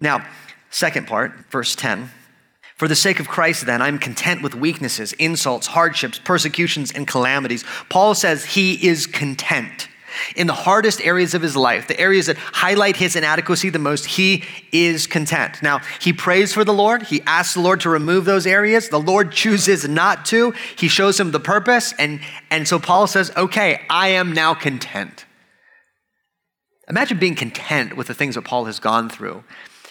Now, 0.00 0.26
second 0.70 1.06
part, 1.06 1.50
verse 1.50 1.74
10. 1.74 2.10
For 2.76 2.88
the 2.88 2.96
sake 2.96 3.20
of 3.20 3.28
Christ, 3.28 3.66
then, 3.66 3.80
I'm 3.80 3.98
content 3.98 4.42
with 4.42 4.56
weaknesses, 4.56 5.12
insults, 5.14 5.68
hardships, 5.68 6.18
persecutions, 6.18 6.90
and 6.90 7.06
calamities. 7.06 7.64
Paul 7.88 8.14
says 8.14 8.44
he 8.44 8.74
is 8.86 9.06
content 9.06 9.88
in 10.36 10.46
the 10.46 10.52
hardest 10.52 11.00
areas 11.00 11.34
of 11.34 11.42
his 11.42 11.56
life, 11.56 11.88
the 11.88 11.98
areas 11.98 12.26
that 12.26 12.36
highlight 12.36 12.96
his 12.96 13.16
inadequacy 13.16 13.70
the 13.70 13.78
most, 13.78 14.06
he 14.06 14.44
is 14.72 15.06
content. 15.06 15.62
Now, 15.62 15.80
he 16.00 16.12
prays 16.12 16.52
for 16.52 16.64
the 16.64 16.72
Lord. 16.72 17.02
He 17.02 17.22
asks 17.22 17.54
the 17.54 17.60
Lord 17.60 17.80
to 17.80 17.90
remove 17.90 18.24
those 18.24 18.46
areas. 18.46 18.88
The 18.88 19.00
Lord 19.00 19.32
chooses 19.32 19.88
not 19.88 20.24
to. 20.26 20.52
He 20.76 20.88
shows 20.88 21.18
him 21.18 21.30
the 21.30 21.40
purpose. 21.40 21.92
And, 21.98 22.20
and 22.50 22.66
so 22.66 22.78
Paul 22.78 23.06
says, 23.06 23.32
okay, 23.36 23.82
I 23.88 24.08
am 24.08 24.32
now 24.32 24.54
content. 24.54 25.24
Imagine 26.88 27.18
being 27.18 27.34
content 27.34 27.96
with 27.96 28.08
the 28.08 28.14
things 28.14 28.34
that 28.34 28.42
Paul 28.42 28.64
has 28.66 28.78
gone 28.78 29.08
through. 29.08 29.44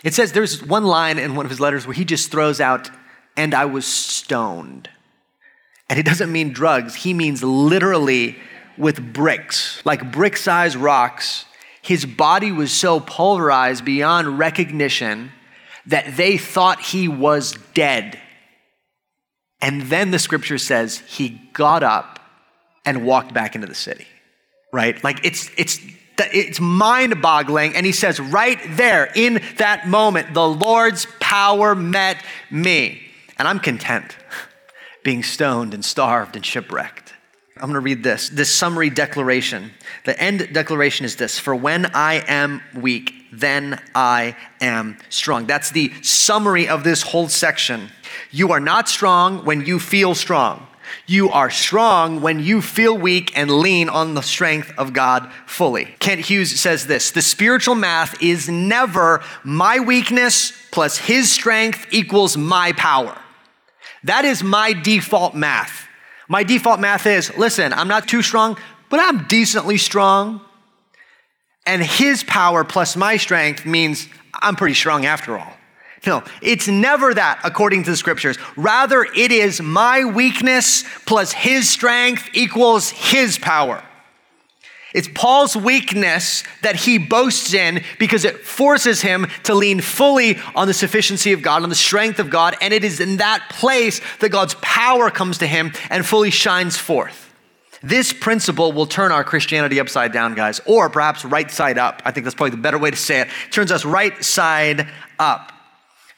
It 0.04 0.14
says 0.14 0.32
there's 0.32 0.64
one 0.64 0.84
line 0.84 1.18
in 1.18 1.36
one 1.36 1.46
of 1.46 1.50
his 1.50 1.60
letters 1.60 1.86
where 1.86 1.94
he 1.94 2.06
just 2.06 2.32
throws 2.32 2.60
out, 2.60 2.90
and 3.38 3.54
I 3.54 3.66
was 3.66 3.86
stoned. 3.86 4.90
And 5.90 5.98
he 5.98 6.04
doesn't 6.04 6.32
mean 6.32 6.54
drugs, 6.54 6.96
he 6.96 7.14
means 7.14 7.44
literally 7.44 8.38
with 8.78 9.14
bricks, 9.14 9.82
like 9.86 10.12
brick 10.12 10.38
sized 10.38 10.76
rocks. 10.76 11.46
His 11.82 12.06
body 12.06 12.52
was 12.52 12.72
so 12.72 13.00
pulverized 13.00 13.84
beyond 13.84 14.38
recognition 14.38 15.32
that 15.88 16.16
they 16.16 16.38
thought 16.38 16.80
he 16.80 17.08
was 17.08 17.54
dead. 17.74 18.20
And 19.62 19.84
then 19.84 20.12
the 20.12 20.20
scripture 20.20 20.58
says 20.58 21.00
he 21.00 21.30
got 21.54 21.84
up 21.84 22.20
and 22.86 23.06
walked 23.06 23.34
back 23.34 23.56
into 23.56 23.68
the 23.68 23.76
city, 23.76 24.08
right? 24.74 25.02
Like 25.04 25.24
it's, 25.26 25.50
it's, 25.58 25.80
it's 26.18 26.60
mind 26.60 27.22
boggling. 27.22 27.76
And 27.76 27.86
he 27.86 27.92
says, 27.92 28.20
right 28.20 28.60
there 28.70 29.12
in 29.16 29.42
that 29.58 29.88
moment, 29.88 30.34
the 30.34 30.48
Lord's 30.48 31.08
power 31.20 31.76
met 31.76 32.24
me. 32.50 33.02
And 33.38 33.48
I'm 33.48 33.60
content 33.60 34.16
being 35.04 35.24
stoned 35.24 35.74
and 35.74 35.84
starved 35.84 36.36
and 36.36 36.46
shipwrecked. 36.46 37.14
I'm 37.58 37.64
going 37.64 37.74
to 37.74 37.80
read 37.80 38.04
this, 38.04 38.30
this 38.30 38.50
summary 38.50 38.90
declaration. 38.90 39.72
The 40.06 40.20
end 40.20 40.54
declaration 40.54 41.06
is 41.06 41.16
this 41.16 41.38
For 41.38 41.56
when 41.56 41.88
I 41.88 42.24
am 42.28 42.62
weak, 42.76 43.14
then 43.32 43.82
I 43.94 44.36
am 44.60 44.98
strong. 45.10 45.46
That's 45.46 45.72
the 45.72 45.92
summary 46.02 46.68
of 46.68 46.84
this 46.84 47.02
whole 47.02 47.30
section. 47.30 47.90
You 48.32 48.52
are 48.52 48.60
not 48.60 48.90
strong 48.90 49.46
when 49.46 49.66
you 49.66 49.80
feel 49.80 50.16
strong. 50.16 50.68
You 51.08 51.30
are 51.30 51.50
strong 51.50 52.22
when 52.22 52.40
you 52.40 52.62
feel 52.62 52.98
weak 52.98 53.38
and 53.38 53.50
lean 53.50 53.90
on 53.90 54.14
the 54.14 54.22
strength 54.22 54.74
of 54.78 54.94
God 54.94 55.32
fully. 55.46 55.96
Kent 56.00 56.22
Hughes 56.22 56.60
says 56.60 56.88
this 56.88 57.12
The 57.12 57.22
spiritual 57.22 57.76
math 57.76 58.22
is 58.22 58.50
never 58.50 59.24
my 59.44 59.80
weakness 59.80 60.54
plus 60.72 60.98
his 60.98 61.32
strength 61.32 61.88
equals 61.92 62.38
my 62.38 62.74
power. 62.74 63.18
That 64.04 64.26
is 64.26 64.44
my 64.44 64.74
default 64.74 65.36
math. 65.36 65.88
My 66.32 66.44
default 66.44 66.80
math 66.80 67.08
is 67.08 67.38
listen, 67.38 67.74
I'm 67.74 67.90
not 67.90 68.08
too 68.08 68.22
strong, 68.22 68.58
but 68.90 69.02
I'm 69.02 69.28
decently 69.28 69.78
strong. 69.78 70.40
And 71.66 71.84
his 71.84 72.24
power 72.24 72.64
plus 72.64 72.96
my 72.96 73.18
strength 73.18 73.66
means 73.66 74.08
I'm 74.34 74.56
pretty 74.56 74.76
strong 74.76 75.06
after 75.06 75.38
all. 75.38 75.52
No, 76.08 76.24
it's 76.42 76.70
never 76.70 77.14
that 77.14 77.42
according 77.44 77.84
to 77.84 77.92
the 77.92 77.98
scriptures. 77.98 78.38
Rather, 78.56 79.06
it 79.14 79.34
is 79.34 79.62
my 79.62 80.06
weakness 80.06 80.86
plus 81.06 81.34
his 81.34 81.70
strength 81.70 82.30
equals 82.34 82.92
his 82.92 83.38
power. 83.38 83.84
It's 84.94 85.08
Paul's 85.14 85.56
weakness 85.56 86.44
that 86.64 86.76
he 86.76 86.98
boasts 86.98 87.54
in 87.54 87.84
because 87.98 88.26
it 88.26 88.42
forces 88.42 89.02
him 89.02 89.28
to 89.44 89.54
lean 89.54 89.80
fully 89.80 90.38
on 90.54 90.68
the 90.68 90.74
sufficiency 90.74 91.32
of 91.32 91.42
God, 91.42 91.64
on 91.64 91.70
the 91.70 91.76
strength 91.76 92.20
of 92.20 92.30
God, 92.30 92.56
and 92.62 92.74
it 92.74 92.84
is 92.84 93.00
in 93.00 93.18
that 93.18 93.48
place 93.50 94.02
that 94.20 94.30
God's 94.30 94.56
power 94.62 95.10
comes 95.10 95.38
to 95.38 95.48
him 95.48 95.72
and 95.90 96.06
fully 96.06 96.30
shines 96.30 96.78
forth. 96.78 97.30
This 97.84 98.14
principle 98.14 98.74
will 98.74 98.86
turn 98.86 99.12
our 99.12 99.24
Christianity 99.24 99.80
upside 99.80 100.12
down, 100.12 100.36
guys, 100.36 100.60
or 100.66 100.90
perhaps 100.90 101.26
right 101.26 101.50
side 101.50 101.78
up. 101.78 102.02
I 102.06 102.12
think 102.12 102.26
that's 102.26 102.36
probably 102.36 102.52
the 102.52 102.58
better 102.58 102.78
way 102.78 102.92
to 102.92 102.98
say 102.98 103.22
it. 103.22 103.28
it 103.48 103.52
turns 103.52 103.72
us 103.72 103.86
right 103.86 104.24
side 104.24 104.88
up. 105.18 105.52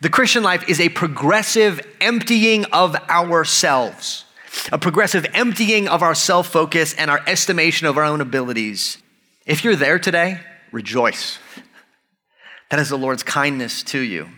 The 0.01 0.09
Christian 0.09 0.43
life 0.43 0.67
is 0.67 0.81
a 0.81 0.89
progressive 0.89 1.79
emptying 2.01 2.65
of 2.65 2.95
ourselves 3.09 4.25
a 4.71 4.77
progressive 4.77 5.25
emptying 5.33 5.87
of 5.87 6.01
our 6.01 6.15
self 6.15 6.47
focus 6.47 6.93
and 6.93 7.09
our 7.09 7.21
estimation 7.27 7.87
of 7.87 7.97
our 7.97 8.03
own 8.03 8.21
abilities. 8.21 8.97
If 9.45 9.63
you're 9.63 9.75
there 9.75 9.99
today, 9.99 10.39
rejoice. 10.71 11.39
That 12.69 12.79
is 12.79 12.89
the 12.89 12.97
Lord's 12.97 13.23
kindness 13.23 13.83
to 13.83 13.99
you. 13.99 14.29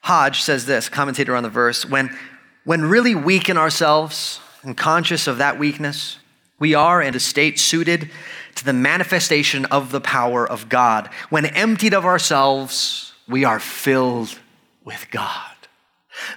Hodge 0.00 0.42
says 0.42 0.66
this, 0.66 0.88
commentator 0.88 1.36
on 1.36 1.42
the 1.42 1.48
verse, 1.48 1.84
when, 1.84 2.16
when 2.64 2.82
really 2.82 3.14
weak 3.14 3.48
in 3.48 3.56
ourselves 3.56 4.40
and 4.62 4.76
conscious 4.76 5.26
of 5.26 5.38
that 5.38 5.58
weakness, 5.58 6.18
we 6.58 6.74
are 6.74 7.02
in 7.02 7.14
a 7.14 7.20
state 7.20 7.58
suited 7.58 8.10
to 8.54 8.64
the 8.64 8.72
manifestation 8.72 9.64
of 9.66 9.92
the 9.92 10.00
power 10.00 10.48
of 10.48 10.68
God. 10.68 11.08
When 11.30 11.46
emptied 11.46 11.94
of 11.94 12.04
ourselves, 12.04 13.12
we 13.28 13.44
are 13.44 13.60
filled 13.60 14.38
with 14.84 15.06
God. 15.10 15.51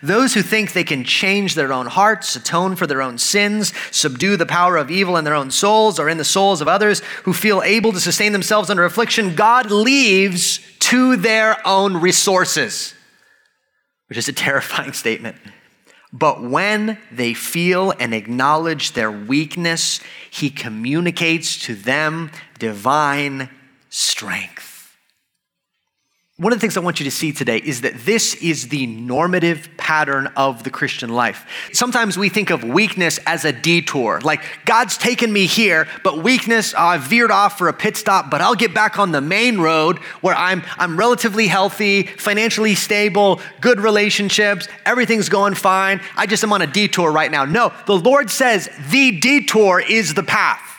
Those 0.02 0.34
who 0.34 0.42
think 0.42 0.72
they 0.72 0.84
can 0.84 1.04
change 1.04 1.56
their 1.56 1.74
own 1.74 1.88
hearts, 1.88 2.36
atone 2.36 2.76
for 2.76 2.88
their 2.88 3.02
own 3.02 3.18
sins, 3.18 3.74
subdue 3.92 4.38
the 4.38 4.46
power 4.46 4.78
of 4.78 4.90
evil 4.90 5.18
in 5.18 5.26
their 5.26 5.34
own 5.34 5.52
souls 5.52 6.00
or 6.00 6.08
in 6.08 6.18
the 6.18 6.24
souls 6.24 6.62
of 6.62 6.68
others 6.68 7.00
who 7.24 7.34
feel 7.34 7.62
able 7.62 7.92
to 7.92 8.00
sustain 8.00 8.32
themselves 8.32 8.70
under 8.70 8.86
affliction, 8.86 9.36
God 9.36 9.72
leaves 9.72 10.60
to 10.80 11.18
their 11.18 11.58
own 11.68 11.98
resources, 11.98 12.94
which 14.08 14.18
is 14.18 14.30
a 14.30 14.34
terrifying 14.34 14.94
statement. 15.04 15.38
But 16.14 16.42
when 16.42 16.98
they 17.12 17.34
feel 17.34 17.92
and 18.00 18.14
acknowledge 18.14 18.94
their 18.94 19.12
weakness, 19.12 20.00
He 20.32 20.50
communicates 20.50 21.58
to 21.66 21.76
them 21.76 22.32
divine 22.60 23.50
strength. 23.90 24.65
One 26.38 26.52
of 26.52 26.58
the 26.58 26.62
things 26.62 26.76
I 26.76 26.82
want 26.82 27.00
you 27.00 27.06
to 27.06 27.12
see 27.12 27.32
today 27.32 27.60
is 27.60 27.80
that 27.82 27.98
this 28.00 28.36
is 28.36 28.68
the 28.68 28.88
normative 28.88 29.70
pattern 29.78 30.28
of 30.36 30.66
the 30.66 30.70
Christian 30.70 31.12
life. 31.12 31.70
Sometimes 31.72 32.18
we 32.18 32.28
think 32.28 32.50
of 32.50 32.62
weakness 32.62 33.22
as 33.26 33.46
a 33.46 33.54
detour, 33.54 34.20
like 34.20 34.44
God's 34.66 34.98
taken 34.98 35.32
me 35.32 35.46
here, 35.46 35.88
but 36.04 36.18
weakness, 36.24 36.74
uh, 36.74 36.80
I 36.80 36.98
veered 36.98 37.32
off 37.32 37.58
for 37.58 37.70
a 37.70 37.74
pit 37.74 37.96
stop, 37.96 38.30
but 38.30 38.42
I'll 38.42 38.54
get 38.54 38.74
back 38.74 39.00
on 39.00 39.14
the 39.14 39.22
main 39.22 39.60
road 39.60 40.00
where 40.20 40.36
I'm, 40.36 40.64
I'm 40.78 41.00
relatively 41.00 41.48
healthy, 41.48 42.04
financially 42.04 42.76
stable, 42.76 43.40
good 43.62 43.80
relationships, 43.80 44.68
everything's 44.86 45.30
going 45.30 45.54
fine. 45.54 46.02
I 46.18 46.26
just 46.26 46.44
am 46.44 46.52
on 46.52 46.62
a 46.62 46.68
detour 46.68 47.14
right 47.14 47.32
now. 47.32 47.46
No, 47.46 47.72
the 47.86 47.96
Lord 47.98 48.30
says 48.30 48.70
the 48.90 49.22
detour 49.22 49.80
is 49.80 50.16
the 50.16 50.24
path. 50.24 50.75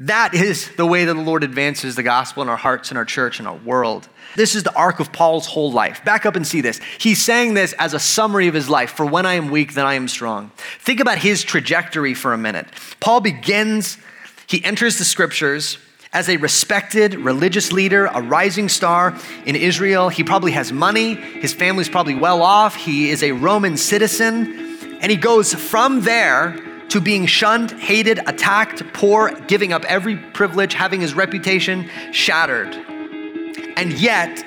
That 0.00 0.34
is 0.34 0.68
the 0.76 0.84
way 0.84 1.06
that 1.06 1.14
the 1.14 1.20
Lord 1.20 1.42
advances 1.42 1.96
the 1.96 2.02
gospel 2.02 2.42
in 2.42 2.50
our 2.50 2.56
hearts, 2.56 2.90
in 2.90 2.98
our 2.98 3.06
church, 3.06 3.40
in 3.40 3.46
our 3.46 3.56
world. 3.56 4.06
This 4.34 4.54
is 4.54 4.62
the 4.62 4.74
arc 4.74 5.00
of 5.00 5.10
Paul's 5.10 5.46
whole 5.46 5.72
life. 5.72 6.04
Back 6.04 6.26
up 6.26 6.36
and 6.36 6.46
see 6.46 6.60
this. 6.60 6.82
He's 6.98 7.22
saying 7.22 7.54
this 7.54 7.72
as 7.74 7.94
a 7.94 7.98
summary 7.98 8.46
of 8.46 8.52
his 8.52 8.68
life. 8.68 8.90
For 8.90 9.06
when 9.06 9.24
I 9.24 9.34
am 9.34 9.50
weak, 9.50 9.72
then 9.72 9.86
I 9.86 9.94
am 9.94 10.06
strong. 10.06 10.50
Think 10.80 11.00
about 11.00 11.16
his 11.16 11.42
trajectory 11.42 12.12
for 12.12 12.34
a 12.34 12.38
minute. 12.38 12.66
Paul 13.00 13.20
begins, 13.20 13.96
he 14.46 14.62
enters 14.62 14.98
the 14.98 15.04
scriptures 15.04 15.78
as 16.12 16.28
a 16.28 16.36
respected 16.36 17.14
religious 17.14 17.72
leader, 17.72 18.04
a 18.06 18.20
rising 18.20 18.68
star 18.68 19.16
in 19.46 19.56
Israel. 19.56 20.10
He 20.10 20.22
probably 20.22 20.52
has 20.52 20.72
money, 20.72 21.14
his 21.14 21.54
family's 21.54 21.88
probably 21.88 22.14
well 22.14 22.42
off, 22.42 22.74
he 22.74 23.08
is 23.08 23.22
a 23.22 23.32
Roman 23.32 23.78
citizen. 23.78 24.98
And 25.00 25.10
he 25.10 25.16
goes 25.16 25.54
from 25.54 26.02
there 26.02 26.65
to 26.88 27.00
being 27.00 27.26
shunned, 27.26 27.72
hated, 27.72 28.20
attacked, 28.26 28.82
poor, 28.92 29.30
giving 29.48 29.72
up 29.72 29.84
every 29.84 30.16
privilege, 30.16 30.74
having 30.74 31.00
his 31.00 31.14
reputation 31.14 31.88
shattered. 32.12 32.74
And 33.76 33.92
yet, 33.92 34.44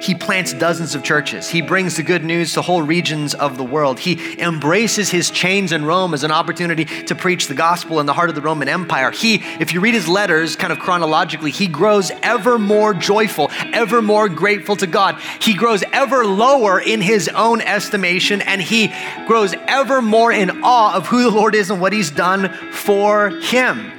he 0.00 0.14
plants 0.14 0.52
dozens 0.52 0.94
of 0.94 1.02
churches. 1.02 1.48
He 1.48 1.62
brings 1.62 1.96
the 1.96 2.02
good 2.02 2.24
news 2.24 2.54
to 2.54 2.62
whole 2.62 2.82
regions 2.82 3.34
of 3.34 3.56
the 3.56 3.64
world. 3.64 4.00
He 4.00 4.40
embraces 4.40 5.10
his 5.10 5.30
chains 5.30 5.72
in 5.72 5.84
Rome 5.84 6.14
as 6.14 6.24
an 6.24 6.30
opportunity 6.30 6.84
to 6.84 7.14
preach 7.14 7.46
the 7.46 7.54
gospel 7.54 8.00
in 8.00 8.06
the 8.06 8.12
heart 8.12 8.28
of 8.28 8.34
the 8.34 8.40
Roman 8.40 8.68
Empire. 8.68 9.10
He, 9.10 9.36
if 9.60 9.72
you 9.72 9.80
read 9.80 9.94
his 9.94 10.08
letters 10.08 10.56
kind 10.56 10.72
of 10.72 10.78
chronologically, 10.78 11.50
he 11.50 11.66
grows 11.66 12.10
ever 12.22 12.58
more 12.58 12.94
joyful, 12.94 13.50
ever 13.72 14.00
more 14.00 14.28
grateful 14.28 14.76
to 14.76 14.86
God. 14.86 15.20
He 15.40 15.54
grows 15.54 15.84
ever 15.92 16.24
lower 16.24 16.80
in 16.80 17.00
his 17.00 17.28
own 17.28 17.60
estimation, 17.60 18.40
and 18.42 18.60
he 18.60 18.92
grows 19.26 19.54
ever 19.66 20.00
more 20.00 20.32
in 20.32 20.62
awe 20.62 20.94
of 20.94 21.06
who 21.06 21.22
the 21.22 21.30
Lord 21.30 21.54
is 21.54 21.70
and 21.70 21.80
what 21.80 21.92
he's 21.92 22.10
done 22.10 22.52
for 22.72 23.30
him. 23.30 23.92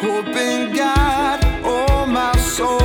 Hope 0.00 0.26
in 0.28 0.74
God, 0.74 1.40
oh 1.64 2.06
my 2.06 2.36
soul, 2.36 2.78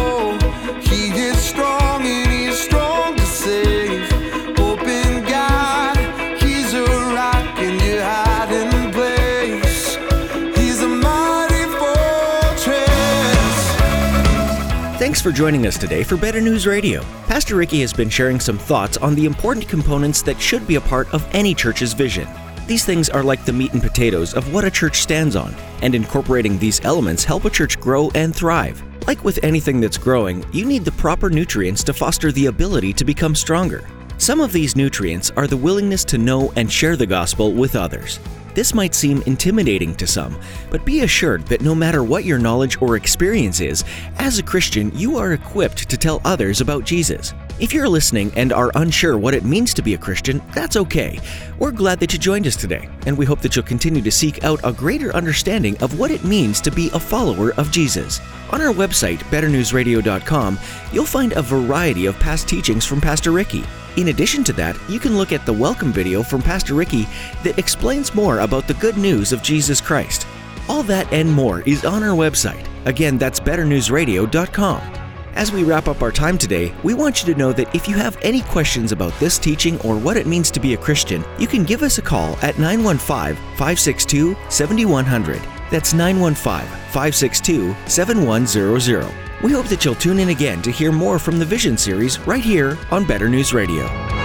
Thanks 15.19 15.35
for 15.35 15.37
joining 15.37 15.67
us 15.67 15.77
today 15.77 16.05
for 16.05 16.15
Better 16.15 16.39
News 16.39 16.65
Radio. 16.65 17.01
Pastor 17.27 17.57
Ricky 17.57 17.81
has 17.81 17.91
been 17.91 18.09
sharing 18.09 18.39
some 18.39 18.57
thoughts 18.57 18.95
on 18.95 19.15
the 19.15 19.25
important 19.25 19.67
components 19.67 20.21
that 20.21 20.39
should 20.39 20.65
be 20.65 20.75
a 20.75 20.81
part 20.81 21.13
of 21.13 21.27
any 21.35 21.53
church's 21.53 21.91
vision. 21.91 22.25
These 22.67 22.85
things 22.85 23.09
are 23.09 23.21
like 23.21 23.43
the 23.43 23.51
meat 23.51 23.73
and 23.73 23.81
potatoes 23.81 24.33
of 24.33 24.53
what 24.53 24.63
a 24.63 24.71
church 24.71 25.01
stands 25.01 25.35
on, 25.35 25.53
and 25.81 25.93
incorporating 25.93 26.57
these 26.57 26.79
elements 26.85 27.25
help 27.25 27.43
a 27.43 27.49
church 27.49 27.81
grow 27.81 28.09
and 28.15 28.33
thrive. 28.33 28.81
Like 29.07 29.25
with 29.25 29.43
anything 29.43 29.81
that's 29.81 29.97
growing, 29.97 30.45
you 30.53 30.63
need 30.63 30.85
the 30.85 30.93
proper 30.93 31.29
nutrients 31.29 31.83
to 31.83 31.93
foster 31.93 32.31
the 32.31 32.45
ability 32.45 32.93
to 32.93 33.03
become 33.03 33.35
stronger. 33.35 33.85
Some 34.19 34.39
of 34.39 34.53
these 34.53 34.77
nutrients 34.77 35.31
are 35.31 35.47
the 35.47 35.57
willingness 35.57 36.05
to 36.05 36.17
know 36.17 36.53
and 36.55 36.71
share 36.71 36.95
the 36.95 37.05
gospel 37.05 37.51
with 37.51 37.75
others. 37.75 38.21
This 38.55 38.73
might 38.73 38.95
seem 38.95 39.21
intimidating 39.23 39.95
to 39.95 40.07
some, 40.07 40.39
but 40.69 40.85
be 40.85 41.01
assured 41.01 41.45
that 41.47 41.61
no 41.61 41.75
matter 41.75 42.03
what 42.03 42.25
your 42.25 42.39
knowledge 42.39 42.81
or 42.81 42.95
experience 42.95 43.61
is, 43.61 43.83
as 44.17 44.39
a 44.39 44.43
Christian, 44.43 44.91
you 44.97 45.17
are 45.17 45.33
equipped 45.33 45.89
to 45.89 45.97
tell 45.97 46.21
others 46.25 46.59
about 46.59 46.83
Jesus. 46.83 47.33
If 47.59 47.73
you're 47.73 47.89
listening 47.89 48.31
and 48.37 48.53
are 48.53 48.71
unsure 48.75 49.17
what 49.17 49.33
it 49.33 49.43
means 49.43 49.73
to 49.73 49.81
be 49.81 49.93
a 49.93 49.97
Christian, 49.97 50.41
that's 50.53 50.77
okay. 50.77 51.19
We're 51.57 51.71
glad 51.71 51.99
that 51.99 52.13
you 52.13 52.17
joined 52.17 52.47
us 52.47 52.55
today, 52.55 52.87
and 53.05 53.17
we 53.17 53.25
hope 53.25 53.41
that 53.41 53.53
you'll 53.53 53.65
continue 53.65 54.01
to 54.01 54.11
seek 54.11 54.45
out 54.45 54.61
a 54.63 54.71
greater 54.71 55.13
understanding 55.13 55.75
of 55.83 55.99
what 55.99 56.09
it 56.09 56.23
means 56.23 56.61
to 56.61 56.71
be 56.71 56.89
a 56.93 56.99
follower 56.99 57.53
of 57.55 57.69
Jesus. 57.69 58.21
On 58.51 58.61
our 58.61 58.73
website, 58.73 59.17
betternewsradio.com, 59.29 60.57
you'll 60.93 61.05
find 61.05 61.33
a 61.33 61.41
variety 61.41 62.05
of 62.05 62.17
past 62.17 62.47
teachings 62.47 62.85
from 62.85 63.01
Pastor 63.01 63.31
Ricky. 63.31 63.65
In 63.97 64.07
addition 64.07 64.45
to 64.45 64.53
that, 64.53 64.79
you 64.87 64.97
can 64.97 65.17
look 65.17 65.33
at 65.33 65.45
the 65.45 65.51
welcome 65.51 65.91
video 65.91 66.23
from 66.23 66.41
Pastor 66.41 66.75
Ricky 66.75 67.09
that 67.43 67.59
explains 67.59 68.15
more 68.15 68.39
about 68.39 68.69
the 68.69 68.73
good 68.75 68.95
news 68.95 69.33
of 69.33 69.43
Jesus 69.43 69.81
Christ. 69.81 70.25
All 70.69 70.83
that 70.83 71.11
and 71.11 71.29
more 71.29 71.59
is 71.63 71.83
on 71.83 72.03
our 72.03 72.15
website. 72.15 72.65
Again, 72.85 73.17
that's 73.17 73.41
betternewsradio.com. 73.41 74.98
As 75.35 75.51
we 75.51 75.63
wrap 75.63 75.87
up 75.87 76.01
our 76.01 76.11
time 76.11 76.37
today, 76.37 76.73
we 76.83 76.93
want 76.93 77.21
you 77.21 77.33
to 77.33 77.39
know 77.39 77.53
that 77.53 77.73
if 77.73 77.87
you 77.87 77.95
have 77.95 78.17
any 78.21 78.41
questions 78.41 78.91
about 78.91 79.17
this 79.19 79.37
teaching 79.37 79.79
or 79.81 79.97
what 79.97 80.17
it 80.17 80.27
means 80.27 80.51
to 80.51 80.59
be 80.59 80.73
a 80.73 80.77
Christian, 80.77 81.23
you 81.37 81.47
can 81.47 81.63
give 81.63 81.83
us 81.83 81.97
a 81.97 82.01
call 82.01 82.33
at 82.41 82.57
915 82.57 83.35
562 83.57 84.35
7100. 84.49 85.41
That's 85.71 85.93
915 85.93 86.67
562 86.91 87.75
7100. 87.85 89.13
We 89.43 89.53
hope 89.53 89.67
that 89.67 89.85
you'll 89.85 89.95
tune 89.95 90.19
in 90.19 90.29
again 90.29 90.61
to 90.63 90.71
hear 90.71 90.91
more 90.91 91.19
from 91.19 91.39
the 91.39 91.45
Vision 91.45 91.77
series 91.77 92.19
right 92.27 92.43
here 92.43 92.77
on 92.91 93.05
Better 93.05 93.29
News 93.29 93.53
Radio. 93.53 94.18